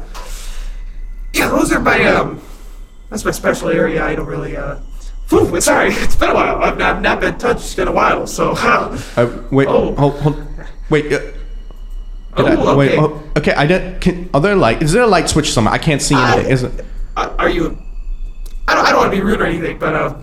[1.33, 2.05] Yeah, those are my.
[2.05, 2.43] um.
[3.09, 4.05] That's my special area.
[4.05, 4.55] I don't really.
[4.55, 4.77] uh...
[5.31, 6.63] Whew, sorry, it's been a while.
[6.63, 8.51] I've not, not been touched in a while, so.
[9.17, 9.95] Uh, wait, Oh.
[9.95, 10.48] hold, hold,
[10.91, 11.13] wait.
[11.13, 11.21] Uh,
[12.37, 13.01] oh, I- wait, okay.
[13.01, 13.55] oh, okay.
[13.55, 14.01] I don't.
[14.01, 14.83] Can, are there light?
[14.83, 15.75] Is there a light switch somewhere?
[15.75, 16.51] I can't see anything.
[16.51, 16.85] Is it?
[17.17, 17.79] Are you?
[18.67, 18.87] I don't.
[18.87, 20.15] I don't want to be rude or anything, but uh,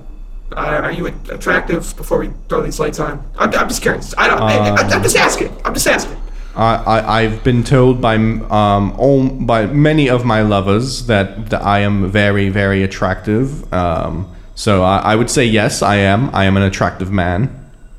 [0.55, 1.95] uh, are you attractive?
[1.97, 4.13] Before we throw these lights on, I'm, I'm just curious.
[4.17, 4.41] I don't.
[4.41, 5.55] I, I'm just asking.
[5.65, 6.17] I'm just asking.
[6.55, 11.61] I, I I've been told by um all, by many of my lovers that, that
[11.63, 13.71] I am very very attractive.
[13.73, 16.33] Um, so I, I would say yes, I am.
[16.33, 17.49] I am an attractive man.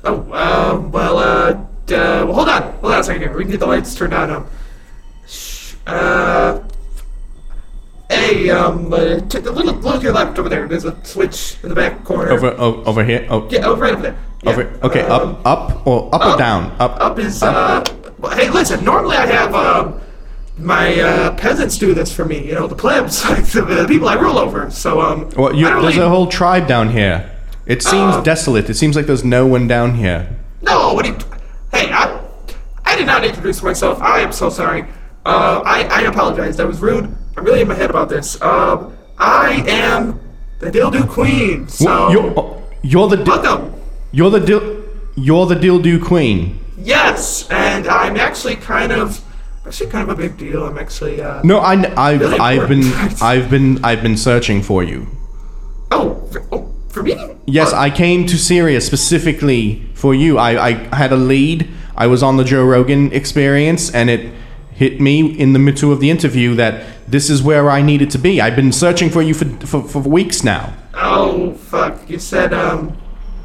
[0.03, 3.35] Oh, uh, well, uh, uh, well, hold on, hold on a second here.
[3.35, 4.29] We can get the lights turned on.
[4.31, 4.47] Um,
[5.85, 6.59] uh,
[8.09, 10.67] hey, um, uh, t- look, look, to your left over there.
[10.67, 12.31] There's a switch in the back corner.
[12.31, 13.25] Over o- over here.
[13.29, 14.15] Oh, Yeah, over right over there.
[14.43, 14.49] Yeah.
[14.51, 14.79] over.
[14.83, 16.75] Okay, um, up up or up, or down?
[16.79, 16.97] Up.
[16.99, 17.83] Up is, uh,
[18.19, 19.99] well, hey, listen, normally I have, um,
[20.59, 23.21] my, uh, peasants do this for me, you know, the plebs,
[23.53, 24.69] the, the people I rule over.
[24.71, 27.29] So, um, Well, you, there's really- a whole tribe down here.
[27.65, 28.69] It seems Uh, desolate.
[28.69, 30.29] It seems like there's no one down here.
[30.61, 31.17] No, what do you?
[32.97, 34.01] Hey, I, I did not introduce myself.
[34.01, 34.81] I am so sorry.
[35.25, 36.57] Uh, I, I apologize.
[36.57, 37.15] That was rude.
[37.35, 38.41] I'm really in my head about this.
[38.41, 40.19] Um, I am
[40.59, 41.67] the Dildo Queen.
[41.67, 43.73] So you're, oh, you're the di- welcome.
[44.11, 44.83] you're the dil-
[45.15, 46.59] you're the dildo queen.
[46.77, 49.19] Yes, and I'm actually kind of,
[49.65, 50.63] actually kind of a big deal.
[50.63, 51.21] I'm actually.
[51.21, 52.83] Uh, No, I, I've Really I've been.
[53.21, 55.07] I've been I've been searching for you.
[55.91, 57.15] Oh, for, oh, for me?
[57.47, 60.37] Yes, Uh, I came to Syria specifically for you.
[60.37, 61.67] I, I had a lead.
[61.97, 64.31] I was on the Joe Rogan experience, and it
[64.71, 68.17] hit me in the middle of the interview that this is where I needed to
[68.19, 68.39] be.
[68.39, 70.73] I've been searching for you for, for, for weeks now.
[70.93, 72.09] Oh fuck!
[72.09, 72.95] You said um,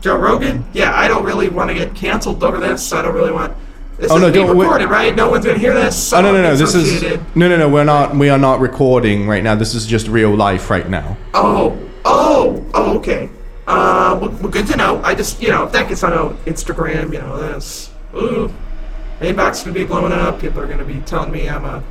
[0.00, 0.64] Joe Rogan?
[0.72, 2.82] Yeah, I don't really want to get canceled over this.
[2.86, 3.56] so I don't really want.
[3.98, 5.14] This Oh, is no, being recorded, right?
[5.14, 6.12] No one's gonna hear this.
[6.12, 6.56] Oh no no no!
[6.56, 7.02] This is
[7.34, 7.68] no no no.
[7.68, 9.54] We're not we are not recording right now.
[9.54, 11.16] This is just real life right now.
[11.34, 13.30] Oh, oh, oh, okay.
[13.66, 15.00] Uh, well, well, good to know.
[15.04, 18.52] I just, you know, if that gets on Instagram, you know, that's, ooh,
[19.20, 20.40] inbox is gonna be blowing up.
[20.40, 21.82] People are gonna be telling me I'm a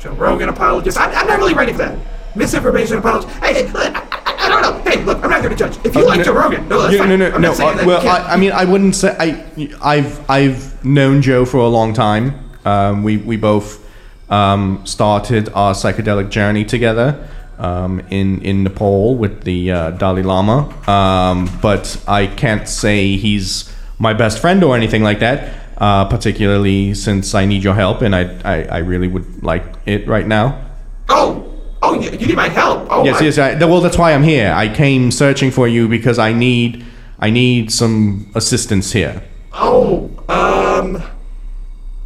[0.00, 0.98] Joe Rogan apologist.
[0.98, 1.98] I, I'm not really ready for that.
[2.36, 3.34] Misinformation apologist.
[3.38, 4.90] Hey, hey, I, I, I don't know.
[4.90, 5.76] Hey, look, I'm not here to judge.
[5.84, 7.08] If you like no, Joe Rogan, no, that's Yeah, fine.
[7.10, 7.52] no no I'm no.
[7.52, 8.06] uh, well.
[8.08, 12.38] I, I mean, I wouldn't say I I've I've known Joe for a long time.
[12.64, 13.84] Um, we we both
[14.30, 17.28] um, started our psychedelic journey together
[17.58, 20.68] um, in in Nepal with the uh, Dalai Lama.
[20.88, 25.54] Um, but I can't say he's my best friend or anything like that.
[25.78, 30.08] Uh, particularly since I need your help, and I, I, I really would like it
[30.08, 30.60] right now.
[31.08, 31.46] oh,
[31.82, 32.88] oh, you, you need my help.
[32.90, 33.38] Oh, Yes, my, yes.
[33.38, 34.52] I, well, that's why I'm here.
[34.52, 36.84] I came searching for you because I need
[37.20, 39.22] I need some assistance here.
[39.52, 41.00] Oh, um,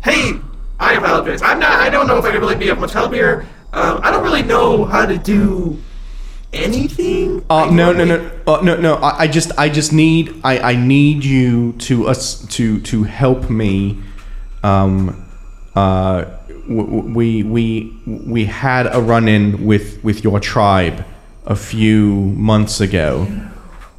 [0.05, 0.33] hey,
[0.78, 1.40] I apologize.
[1.40, 1.72] I'm not.
[1.72, 3.46] I don't know if I can really be of much help here.
[3.72, 5.78] Um, I don't really know how to do
[6.53, 7.45] anything.
[7.51, 8.95] Uh, I no, no, no, uh, no, no.
[8.97, 13.51] I, I just I just need I, I need you to us to to help
[13.51, 13.99] me.
[14.62, 15.27] Um,
[15.75, 16.25] uh,
[16.69, 21.05] w- we we we had a run in with with your tribe
[21.47, 23.27] a few months ago.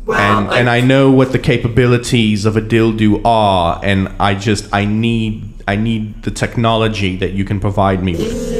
[0.05, 4.83] And and I know what the capabilities of a dildo are, and I just I
[4.83, 8.52] need I need the technology that you can provide me with.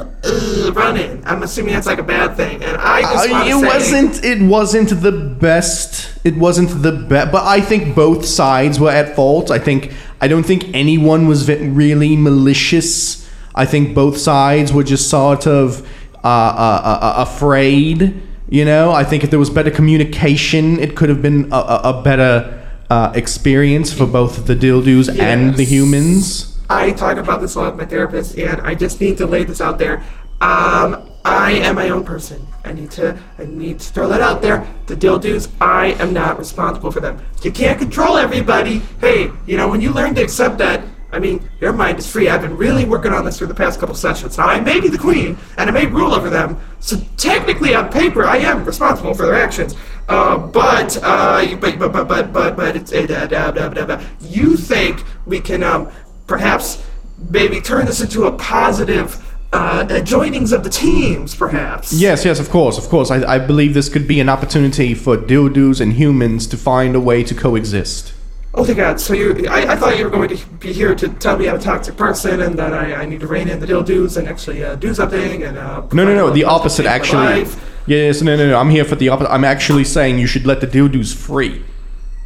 [0.00, 1.22] Uh, running.
[1.26, 4.42] I'm assuming that's like a bad thing, and I just Uh, it say, wasn't it
[4.42, 6.10] wasn't the best.
[6.24, 9.50] It wasn't the best, but I think both sides were at fault.
[9.50, 13.26] I think I don't think anyone was ve- really malicious.
[13.54, 15.82] I think both sides were just sort of
[16.22, 18.20] uh, uh, uh, uh, afraid.
[18.48, 21.80] You know, I think if there was better communication, it could have been a, a,
[21.84, 22.60] a better
[22.90, 26.49] uh, experience for both the dildos and the humans.
[26.70, 29.42] I talk about this a lot with my therapist, and I just need to lay
[29.42, 30.04] this out there.
[30.40, 32.46] Um, I am my own person.
[32.64, 34.64] I need to I need to throw that out there.
[34.86, 37.20] The dildos, I am not responsible for them.
[37.42, 38.78] You can't control everybody.
[39.00, 42.28] Hey, you know, when you learn to accept that, I mean, your mind is free.
[42.28, 44.38] I've been really working on this for the past couple sessions.
[44.38, 47.90] Now, I may be the queen, and I may rule over them, so technically, on
[47.90, 49.74] paper, I am responsible for their actions.
[50.08, 54.00] Uh, but, uh, but, but, but, but, but, but it's, uh, da, da.
[54.20, 55.90] you think we can, um,
[56.30, 56.82] perhaps,
[57.28, 61.92] maybe turn this into a positive, uh, joinings of the teams, perhaps?
[61.92, 63.10] Yes, yes, of course, of course.
[63.10, 67.00] I, I believe this could be an opportunity for dildos and humans to find a
[67.00, 68.14] way to coexist.
[68.52, 71.08] Oh my god, so you I, I thought you were going to be here to
[71.08, 73.66] tell me I'm a toxic person and that I, I need to rein in the
[73.66, 76.30] dildos and actually uh, do something and uh, No, no, no.
[76.30, 77.46] The opposite, actually.
[77.86, 78.58] Yes, no, no, no.
[78.58, 79.32] I'm here for the opposite.
[79.32, 81.62] I'm actually saying you should let the dildos free.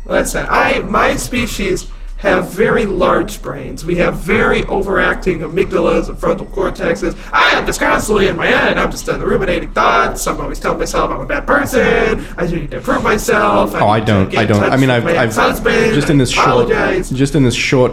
[0.06, 1.90] Listen, I my species
[2.24, 3.84] have very large brains.
[3.84, 7.16] We have very overacting amygdalas and frontal cortexes.
[7.32, 8.78] I am just constantly in my head.
[8.78, 10.26] I'm just uh, ruminating thoughts.
[10.26, 12.24] I'm always telling myself I'm a bad person.
[12.38, 13.74] I need to improve myself.
[13.74, 14.34] Oh, I don't.
[14.37, 14.62] I don't.
[14.62, 17.92] I mean, I've, I've just in this short, just in this short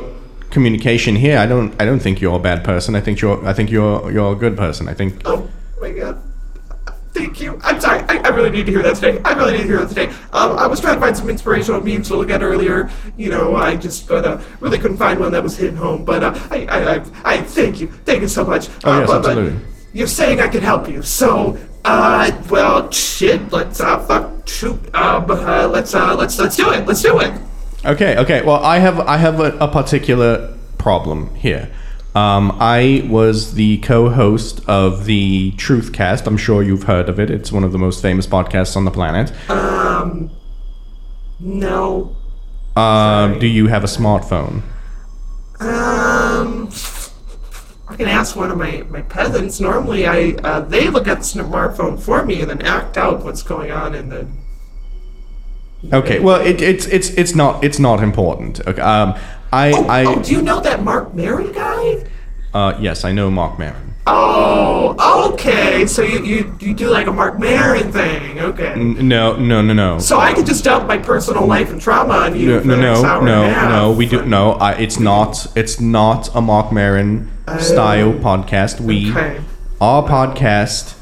[0.50, 1.38] communication here.
[1.38, 1.80] I don't.
[1.82, 2.96] I don't think you're a bad person.
[2.96, 3.46] I think you're.
[3.46, 4.12] I think you're.
[4.12, 4.88] You're a good person.
[4.88, 5.22] I think.
[5.26, 5.50] Oh
[5.82, 6.22] my god.
[7.14, 7.60] Thank you.
[7.64, 8.00] I'm sorry.
[8.08, 9.22] I, I really need to hear that today.
[9.24, 10.08] I really need to hear that today.
[10.34, 12.90] Um, I was trying to find some inspirational memes to look at earlier.
[13.18, 16.04] You know, I just but, uh, really couldn't find one that was hitting home.
[16.06, 17.88] But uh, I, I, I, I thank you.
[18.06, 18.70] Thank you so much.
[18.84, 19.68] Oh, Uh, yes, but- but absolutely.
[19.94, 21.02] You're saying I can help you.
[21.02, 23.52] So, uh, well, shit.
[23.52, 24.80] Let's uh, fuck, shoot.
[24.96, 26.88] Um, uh, let's uh, let's let's do it.
[26.88, 27.34] Let's do it.
[27.84, 28.18] Okay.
[28.18, 28.42] Okay.
[28.42, 29.00] Well, I have.
[29.02, 31.70] I have a, a particular problem here.
[32.14, 36.28] Um, I was the co-host of the Truthcast.
[36.28, 37.30] I'm sure you've heard of it.
[37.30, 39.32] It's one of the most famous podcasts on the planet.
[39.50, 40.30] Um,
[41.40, 42.16] No.
[42.76, 44.62] Um, do you have a smartphone?
[45.60, 46.70] Um,
[47.88, 49.60] I can ask one of my, my peasants.
[49.60, 53.44] Normally, I uh, they look at the smartphone for me and then act out what's
[53.44, 54.28] going on in the.
[55.94, 56.20] Okay.
[56.20, 58.66] Well, it, it's it's it's not it's not important.
[58.68, 58.82] Okay.
[58.82, 59.20] Um,
[59.52, 62.04] I I oh, do you know that Marc Maron guy?
[62.54, 63.88] uh, yes, I know Marc Maron.
[64.08, 65.86] Oh, okay.
[65.86, 68.40] So you, you, you do like a Marc Maron thing.
[68.40, 68.70] Okay.
[68.74, 70.00] N- No, no, no, no.
[70.00, 73.06] So I could just dump my personal life and trauma on you No, no, no,
[73.06, 73.92] hour and a no, no.
[73.92, 74.54] We do no.
[74.54, 75.46] I, it's not.
[75.56, 78.82] It's not a Marc Maron style podcast.
[78.82, 79.40] We Okay.
[79.80, 80.98] our podcast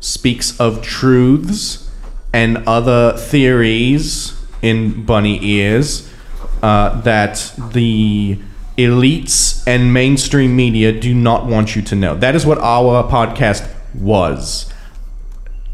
[0.00, 1.90] speaks of truths
[2.32, 6.08] and other theories in bunny ears
[6.62, 8.38] uh, that the
[8.76, 12.16] elites and mainstream media do not want you to know.
[12.16, 14.72] That is what our podcast was.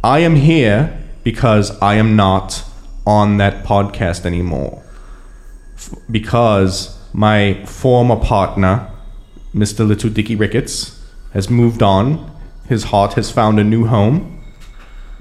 [0.04, 2.64] I am here because I am not
[3.06, 4.82] on that podcast anymore.
[5.74, 8.90] F- because my former partner,
[9.54, 9.86] Mr.
[9.86, 11.00] Little Dicky Ricketts,
[11.32, 12.30] has moved on.
[12.68, 14.42] His heart has found a new home.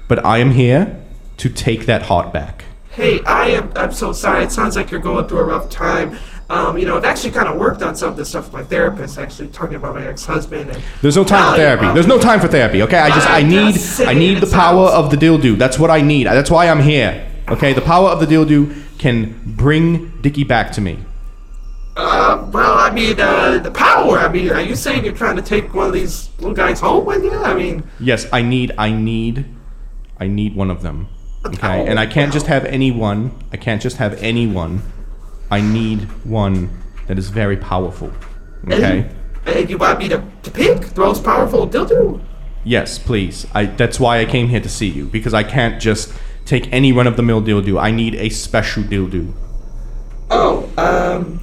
[0.08, 1.00] But I am here
[1.38, 2.64] to take that heart back.
[2.92, 3.72] Hey, I am.
[3.74, 4.44] I'm so sorry.
[4.44, 6.18] It sounds like you're going through a rough time.
[6.50, 8.62] Um, you know, I've actually kind of worked on some of this stuff with my
[8.64, 9.16] therapist.
[9.18, 10.70] Actually, talking about my ex-husband.
[10.70, 11.86] And There's no time for therapy.
[11.94, 12.82] There's no time for therapy.
[12.82, 13.76] Okay, I just I need
[14.06, 15.56] I need the power of the dildo.
[15.56, 16.26] That's what I need.
[16.26, 17.26] That's why I'm here.
[17.48, 20.98] Okay, the power of the dildo can bring Dicky back to me.
[21.96, 24.18] Uh, well, I mean, uh, the power.
[24.18, 27.06] I mean, are you saying you're trying to take one of these little guys home
[27.06, 27.32] with you?
[27.32, 29.46] I mean, Yes, I need I need
[30.20, 31.08] I need one of them.
[31.44, 33.32] Okay, and I can't just have anyone.
[33.52, 34.82] I can't just have anyone.
[35.50, 36.70] I need one
[37.08, 38.12] that is very powerful.
[38.70, 39.10] Okay.
[39.46, 42.20] and you want me to, to pick the most powerful dildo?
[42.64, 43.46] Yes, please.
[43.54, 46.12] I that's why I came here to see you because I can't just
[46.44, 47.80] take any run of the mill dildo.
[47.80, 49.32] I need a special dildo.
[50.30, 51.40] Oh, um,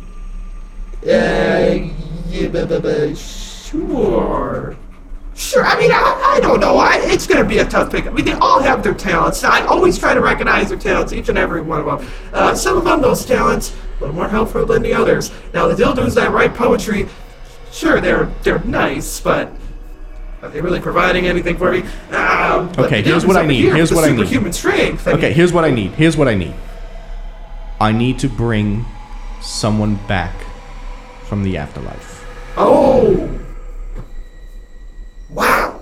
[1.04, 4.78] uh, yeah, bu- bu- bu- sure.
[5.40, 6.78] Sure, I mean, I, I don't know.
[6.78, 8.06] I, it's going to be a tough pick.
[8.06, 9.42] I mean, they all have their talents.
[9.46, 12.12] I always try to recognize their talents, each and every one of them.
[12.34, 15.32] Uh, some of them, those talents, a little more helpful than the others.
[15.54, 17.08] Now, the dildos that write poetry,
[17.72, 19.50] sure, they're they're nice, but
[20.42, 21.84] are they really providing anything for me?
[22.12, 23.62] Um, Okay, here's what I need.
[23.62, 24.18] here Here's what I need.
[24.28, 25.08] Superhuman strength.
[25.08, 25.92] I Okay, mean, here's what I need.
[25.92, 26.54] Here's what I need.
[27.80, 28.86] I need to bring
[29.42, 30.34] someone back
[31.24, 32.26] from the afterlife.
[32.58, 33.40] Oh.
[35.32, 35.80] Wow.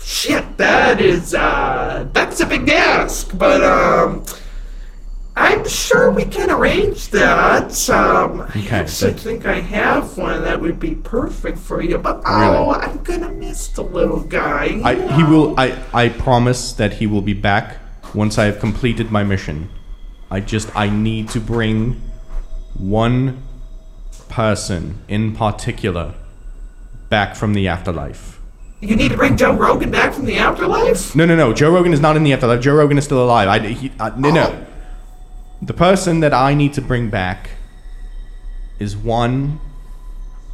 [0.00, 4.24] Shit, that is uh that's a big ask, but um
[5.36, 7.88] I'm sure we can arrange that.
[7.88, 12.70] Um I actually think I have one that would be perfect for you, but oh
[12.70, 14.80] I'm gonna miss the little guy.
[14.82, 17.78] I he will I I promise that he will be back
[18.14, 19.70] once I have completed my mission.
[20.30, 22.00] I just I need to bring
[22.74, 23.42] one
[24.28, 26.14] person in particular
[27.08, 28.40] back from the afterlife.
[28.80, 31.14] you need to bring Joe Rogan back from the afterlife?
[31.14, 31.52] No, no, no.
[31.52, 32.60] Joe Rogan is not in the afterlife.
[32.60, 33.48] Joe Rogan is still alive.
[33.48, 34.66] I, he, uh, no, no.
[35.60, 37.50] The person that I need to bring back
[38.78, 39.60] is one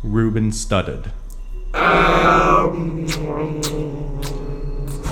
[0.02, 1.10] Ruben Studdard.
[1.74, 3.06] Um,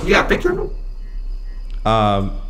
[0.04, 0.70] you got a picture of him?
[1.84, 2.41] Um,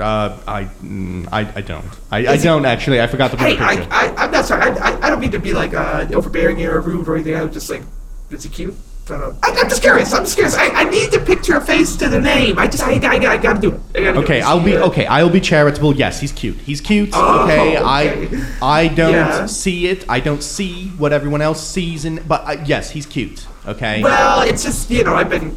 [0.00, 1.84] uh, I, mm, I, I don't.
[2.10, 3.00] I, I don't actually.
[3.00, 3.92] I forgot to put Hey, the I, picture.
[3.92, 4.62] I, I'm not sorry.
[4.62, 7.34] I, I, I don't mean to be like uh, overbearing or rude or anything.
[7.36, 7.82] I was just like,
[8.30, 8.74] is he cute?
[9.06, 9.38] I don't know.
[9.42, 10.12] I, I'm just curious.
[10.14, 10.54] I'm just curious.
[10.56, 12.58] I, I need to picture a face to the name.
[12.58, 13.80] I just, I, I, I gotta do it.
[13.96, 14.40] I gotta do Okay.
[14.40, 15.06] I'll be okay.
[15.06, 15.94] I'll be charitable.
[15.96, 16.56] Yes, he's cute.
[16.58, 17.10] He's cute.
[17.12, 17.84] Oh, okay, okay.
[17.84, 19.46] I I don't Yeah.
[19.46, 20.04] see it.
[20.08, 22.22] I don't see what everyone else sees in.
[22.26, 23.46] But uh, yes, he's cute.
[23.66, 24.02] Okay.
[24.02, 25.56] Well, it's just you know I've been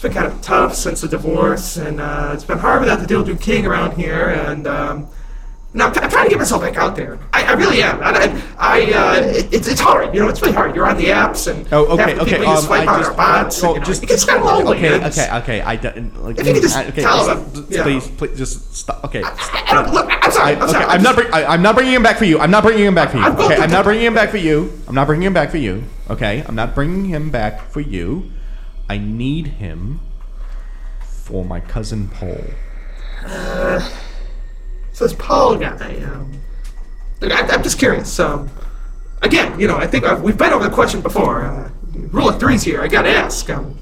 [0.00, 3.14] it's been kind of tough since the divorce, and uh, it's been hard without the
[3.14, 5.06] Dildo King around here, and um,
[5.74, 7.18] now I'm, I'm trying to get myself back out there.
[7.34, 8.00] I, I really am.
[8.02, 8.08] I,
[8.58, 10.14] I, I uh, it, it's it's hard.
[10.14, 10.74] You know, it's really hard.
[10.74, 12.30] You're on the apps, and Oh, okay, half the okay.
[12.30, 13.62] people you Um, swipe I on just, are bots.
[13.62, 14.78] oh, and, you know, just it gets kind of lonely.
[14.78, 15.60] Okay, okay, okay.
[15.60, 16.24] I don't.
[16.24, 17.82] Like, If you could just I- okay, tell just- them, just yeah.
[17.82, 19.04] please, please, just stop.
[19.04, 19.22] Okay.
[19.22, 20.54] I don't, look, I'm sorry.
[20.54, 20.84] I, I'm okay, sorry.
[20.86, 21.14] I'm not.
[21.14, 22.40] Bring, I, I'm not bringing him back for you.
[22.40, 23.24] I'm not bringing him back for you.
[23.24, 24.72] I'm Okay, I'm not bringing him back for you.
[24.88, 25.84] I'm not bringing him back for you.
[26.08, 28.30] Okay, I'm not bringing him back for you.
[28.90, 30.00] I need him
[31.00, 32.42] for my cousin Paul.
[34.92, 36.32] So this Paul guy, um,
[37.22, 38.18] I, I'm just curious.
[38.18, 38.50] Um,
[39.22, 41.44] again, you know, I think I've, we've been over the question before.
[41.44, 41.70] Uh,
[42.10, 42.82] rule of threes here.
[42.82, 43.48] I gotta ask.
[43.48, 43.78] Um,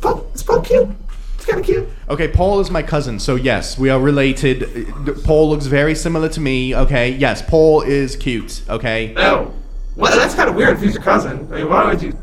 [0.00, 0.88] Paul, is Paul cute?
[1.36, 1.88] It's kind of cute.
[2.08, 4.64] Okay, Paul is my cousin, so yes, we are related.
[5.08, 6.74] Uh, Paul looks very similar to me.
[6.74, 8.64] Okay, yes, Paul is cute.
[8.68, 9.54] Okay, Oh,
[9.94, 11.48] well, that's kind of weird if he's your cousin.
[11.52, 12.18] I mean, why would you?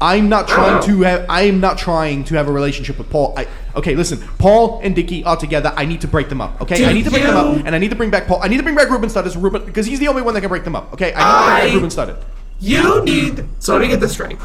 [0.00, 1.26] I'm not trying to have.
[1.28, 3.34] I am not trying to have a relationship with Paul.
[3.36, 3.46] I,
[3.76, 5.72] okay, listen, Paul and Dickie are together.
[5.76, 6.60] I need to break them up.
[6.62, 8.40] Okay, Do I need to break them up, and I need to bring back Paul.
[8.42, 10.48] I need to bring back Ruben Studdard, Ruben, because he's the only one that can
[10.48, 10.92] break them up.
[10.94, 12.24] Okay, I need to bring I- back Ruben Studdard.
[12.60, 13.44] You need.
[13.58, 14.38] So let me get this straight.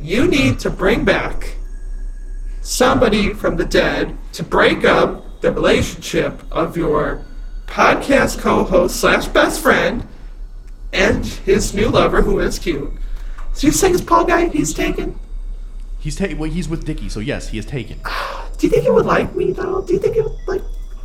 [0.00, 1.56] You need to bring back
[2.62, 7.22] somebody from the dead to break up the relationship of your
[7.66, 10.06] podcast co-host slash best friend
[10.92, 12.90] and his new lover, who is cute.
[13.60, 15.20] So you saying this Paul guy he's taken?
[15.98, 17.98] He's ta- well, he's with Dickie, so yes, he is taken.
[18.56, 19.82] Do you think he would like me though?
[19.82, 20.62] Do you think he would like?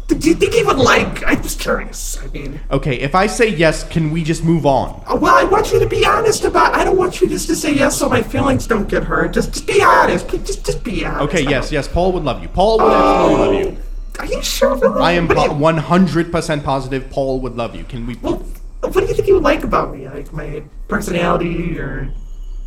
[0.07, 1.21] Do you think he would like?
[1.27, 2.17] I'm just curious.
[2.23, 5.03] I mean, Okay, if I say yes, can we just move on?
[5.05, 6.73] uh, well, I want you to be honest about.
[6.73, 9.33] I don't want you just to say yes so my feelings don't get hurt.
[9.33, 10.25] Just, just be honest.
[10.29, 11.23] Please, Just, just be honest.
[11.23, 12.47] Okay, yes, yes, Paul would love you.
[12.47, 13.81] Paul would absolutely love you.
[14.19, 14.77] Are you sure?
[14.77, 15.01] Really?
[15.01, 17.83] I am What do you- 100% positive Paul would love you.
[17.83, 18.15] Can we?
[18.21, 18.35] Well,
[18.79, 20.07] what do you think he would like about me?
[20.07, 22.13] Like my personality, or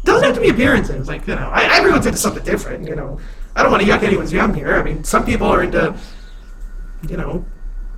[0.08, 1.08] doesn't have to be appearances.
[1.08, 2.86] Like you know, I, everyone's into something different.
[2.88, 3.20] You know,
[3.54, 4.74] I don't want to yuck anyone's yum here.
[4.74, 5.96] I mean, some people are into,
[7.08, 7.44] you know,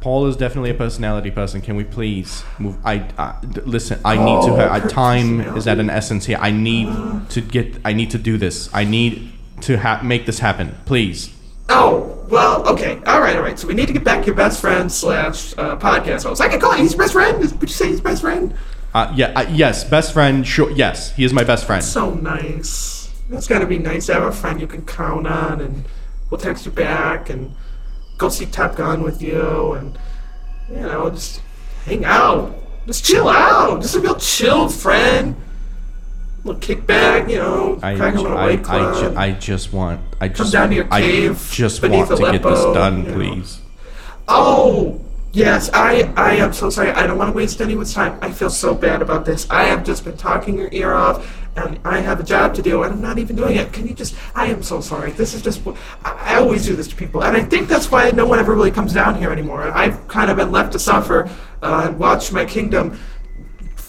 [0.01, 1.61] Paul is definitely a personality person.
[1.61, 2.77] Can we please move?
[2.85, 4.01] I d- listen.
[4.05, 4.51] I need to.
[4.53, 6.39] Oh, Uh, time is at an essence here.
[6.41, 6.89] I need
[7.31, 7.77] to get.
[7.85, 8.71] I need to do this.
[8.73, 9.33] I need
[9.63, 10.75] to ha- make this happen.
[10.87, 11.35] Please.
[11.69, 13.01] Oh, well, okay.
[13.07, 13.59] All right, all right.
[13.59, 16.41] So we need to get back your best friend slash uh, podcast host.
[16.41, 16.83] I can call you.
[16.83, 17.39] He's best friend?
[17.39, 18.55] Would you say he's best friend?
[18.93, 19.33] Uh, yeah.
[19.37, 19.85] Uh, yes.
[19.85, 20.47] Best friend.
[20.47, 20.71] Sure.
[20.71, 21.15] Yes.
[21.15, 21.83] He is my best friend.
[21.85, 23.11] So nice.
[23.29, 25.85] That's gotta be nice to have a friend you can count on, and
[26.31, 27.55] we'll text you back, and
[28.19, 29.97] go see Top Gun with you, and,
[30.69, 31.41] you know, just
[31.85, 32.57] hang out.
[32.87, 33.83] Just chill out.
[33.83, 35.37] Just a real chill friend.
[36.43, 40.01] little kickback, you know, I, crack a little I, white I, ju- I just want.
[40.21, 40.53] I just.
[40.53, 43.15] down to your I just want to get this Aleppo, done, you know.
[43.15, 43.61] please.
[44.27, 45.01] Oh,
[45.33, 46.91] yes, I, I am so sorry.
[46.91, 48.19] I don't want to waste anyone's time.
[48.23, 49.49] I feel so bad about this.
[49.51, 52.83] I have just been talking your ear off, and I have a job to do,
[52.83, 53.73] and I'm not even doing it.
[53.73, 54.15] Can you just?
[54.35, 55.13] I am so sorry.
[55.13, 55.61] This is just.
[56.05, 58.71] I, always do this to people, and I think that's why no one ever really
[58.71, 59.63] comes down here anymore.
[59.63, 61.29] I've kind of been left to suffer
[61.63, 62.99] uh, and watch my kingdom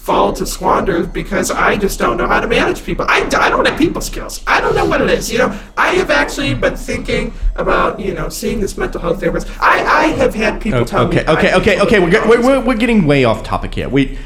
[0.02, 3.06] fall to squander because I just don't know how to manage people.
[3.08, 4.42] I, I don't have people skills.
[4.48, 5.30] I don't know what it is.
[5.30, 9.46] You know, I have actually been thinking about, you know, seeing this mental health therapist.
[9.60, 11.28] I, I have had people tell Okay, me.
[11.28, 12.00] Okay, okay, okay.
[12.00, 13.88] We're, get, we're, we're, we're getting way off topic here.
[13.88, 14.18] We,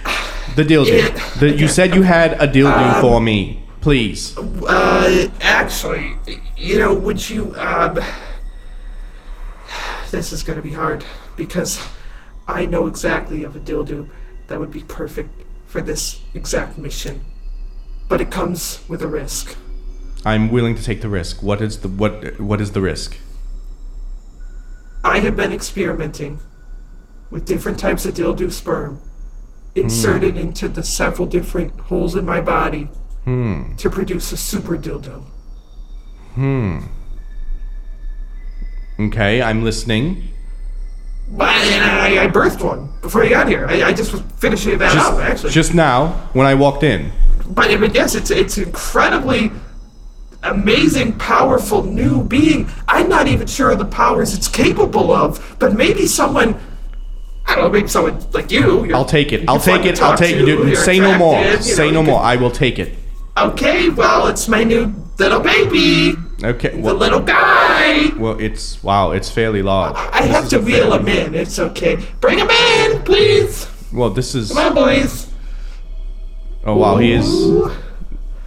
[0.54, 3.62] the deal, the, you said you had a deal Um, do for me.
[3.82, 4.34] Please.
[4.38, 6.16] Uh, actually,
[6.56, 8.00] you know, would you, um,
[10.10, 11.04] this is going to be hard
[11.36, 11.86] because
[12.48, 14.08] I know exactly of a dildo
[14.46, 15.42] that would be perfect
[15.76, 17.22] for this exact mission.
[18.08, 19.56] But it comes with a risk.
[20.24, 21.42] I'm willing to take the risk.
[21.42, 22.40] What is the what?
[22.40, 23.18] What is the risk?
[25.04, 26.40] I have been experimenting
[27.30, 29.02] with different types of dildo sperm
[29.74, 32.88] inserted into the several different holes in my body
[33.26, 35.24] to produce a super dildo.
[36.36, 36.78] Hmm.
[38.98, 40.30] Okay, I'm listening.
[41.28, 43.66] But I, I birthed one before you got here.
[43.68, 45.50] I, I just was finishing that up, actually.
[45.50, 47.10] Just, just now, when I walked in.
[47.48, 49.50] but I mean, yes, it's it's incredibly
[50.42, 52.68] amazing, powerful new being.
[52.88, 56.58] I'm not even sure of the powers it's capable of, but maybe someone.
[57.48, 58.92] I don't know, maybe someone like you.
[58.94, 59.48] I'll take it.
[59.48, 60.00] I'll take it.
[60.02, 60.38] I'll take it.
[60.40, 60.66] to, dude.
[60.68, 61.42] you're Say no more.
[61.60, 62.18] Say know, no more.
[62.18, 62.94] can- I will take it.
[63.36, 66.14] Okay, well, it's my new little baby,
[66.44, 66.70] Okay.
[66.70, 68.10] the Well, little guy.
[68.18, 69.10] well, it's wow.
[69.12, 69.94] It's fairly large.
[69.96, 71.34] I have to a reel him in.
[71.34, 71.96] It's okay.
[72.20, 73.66] Bring him in, please.
[73.92, 74.52] Well, this is.
[74.52, 75.28] Come on, boys.
[76.64, 77.26] Oh wow, he is.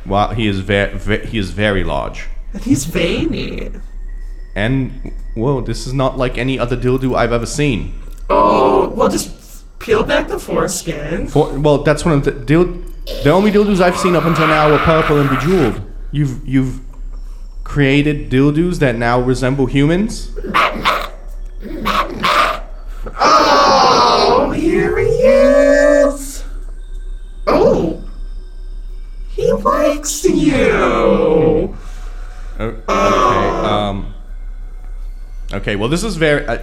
[0.06, 0.98] Wow, he is very.
[0.98, 2.28] Ve- he is very large.
[2.54, 3.72] and he's veiny.
[4.56, 7.94] And whoa, this is not like any other dildo I've ever seen.
[8.30, 9.30] Oh, well, just
[9.80, 11.28] peel back the foreskin.
[11.28, 12.78] For, well, that's one of the dil-
[13.24, 15.82] The only dildos I've seen up until now were purple and bejeweled.
[16.12, 16.82] You've you've
[17.70, 20.32] created dildos that now resemble humans.
[23.16, 26.44] Oh, here he is.
[27.46, 28.04] Oh,
[29.30, 31.78] he likes you.
[32.60, 32.92] Okay.
[32.92, 34.16] Um.
[35.54, 35.76] Okay.
[35.76, 36.48] Well, this is very.
[36.48, 36.60] I,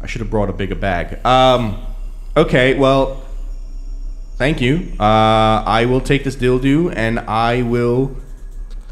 [0.00, 1.24] I should have brought a bigger bag.
[1.24, 1.84] Um.
[2.34, 2.78] Okay.
[2.78, 3.22] Well.
[4.36, 4.90] Thank you.
[4.98, 8.16] Uh, I will take this dildo and I will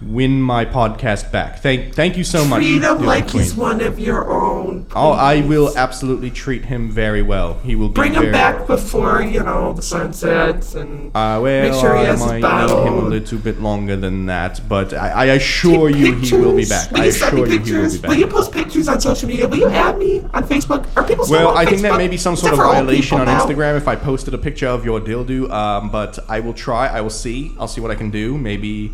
[0.03, 1.61] win my podcast back.
[1.61, 1.95] Thank.
[1.95, 2.61] Thank you so much.
[2.63, 4.87] Treat him like he's one of your own.
[4.95, 7.59] Oh, I will absolutely treat him very well.
[7.61, 11.71] He will be Bring him back before you know the sun sets and Uh, well,
[11.71, 14.93] make sure he has I might need him a little bit longer than that, but
[14.95, 16.91] I, I assure Take you he will be back.
[16.93, 18.11] Will I assure you he will be back.
[18.11, 19.49] Will you post pictures on social media?
[19.49, 20.87] Will you add me on Facebook?
[20.97, 23.41] Are people still Well, I think that may be some sort of violation on now?
[23.45, 25.51] Instagram if I posted a picture of your dildo.
[25.51, 26.87] Um, but I will try.
[26.87, 27.53] I will see.
[27.59, 28.39] I'll see what I can do.
[28.39, 28.93] Maybe.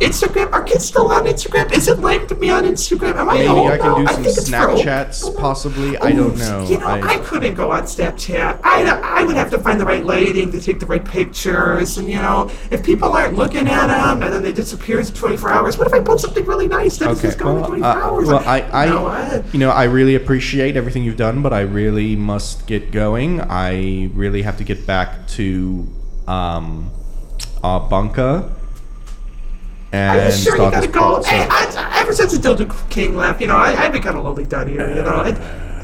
[0.00, 0.52] Instagram?
[0.52, 1.70] Are kids still on Instagram?
[1.72, 3.14] Is it linked to me on Instagram?
[3.16, 3.98] Am I Maybe old I can now?
[3.98, 5.96] do some think it's for old Snapchats, possibly.
[5.98, 6.66] I don't know.
[6.68, 8.60] You know, I, I- couldn't go on Snapchat.
[8.64, 8.82] I,
[9.20, 11.98] I would have to find the right lighting to take the right pictures.
[11.98, 15.50] And, you know, if people aren't looking at them and then they disappear in 24
[15.50, 17.28] hours, what if I post something really nice that is Okay.
[17.28, 18.28] just going Well, in 24 uh, hours?
[18.28, 21.52] well, I, I, you know, I- you know, I really appreciate everything you've done, but
[21.52, 23.40] I really must get going.
[23.40, 25.86] I really have to get back to
[26.26, 26.90] um,
[27.62, 28.50] our bunker
[29.92, 31.00] and you sure you gotta go?
[31.20, 31.30] process.
[31.30, 34.24] Hey, I, ever since the Dildo King left, you know, I, I've been kind of
[34.24, 34.88] lonely down here.
[34.88, 35.30] You know, I,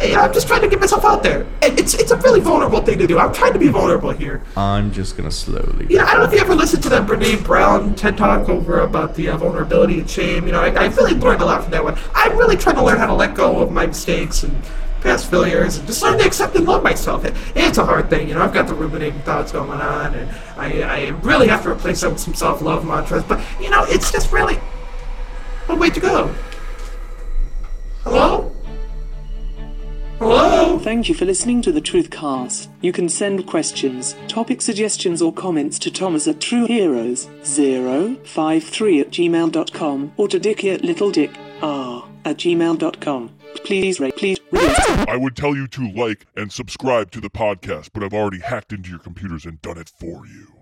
[0.01, 1.47] I'm just trying to get myself out there.
[1.63, 3.19] And It's it's a really vulnerable thing to do.
[3.19, 4.43] I'm trying to be vulnerable here.
[4.57, 5.87] I'm just gonna slowly.
[5.91, 8.81] Yeah, I don't know if you ever listened to that Brene Brown TED Talk over
[8.81, 10.47] about the uh, vulnerability and shame.
[10.47, 11.99] You know, I, I really learned a lot from that one.
[12.15, 14.57] I'm really trying to learn how to let go of my mistakes and
[15.01, 17.25] past failures and just learn to accept and love myself.
[17.25, 18.43] It, it's a hard thing, you know.
[18.43, 22.13] I've got the ruminating thoughts going on, and I, I really have to replace them
[22.13, 23.25] with some self-love mantras.
[23.25, 24.59] But you know, it's just really
[25.69, 26.35] a way to go.
[28.05, 28.53] Hello.
[30.19, 30.79] Hello.
[30.81, 32.67] Thank you for listening to the Truthcast.
[32.81, 40.27] You can send questions, topic suggestions, or comments to Thomas at TrueHeroes053 at gmail.com or
[40.27, 43.31] to Dickie at LittleDick R at gmail.com.
[43.57, 45.09] Please rate, please rate.
[45.09, 48.73] I would tell you to like and subscribe to the podcast, but I've already hacked
[48.73, 50.58] into your computers and done it for you.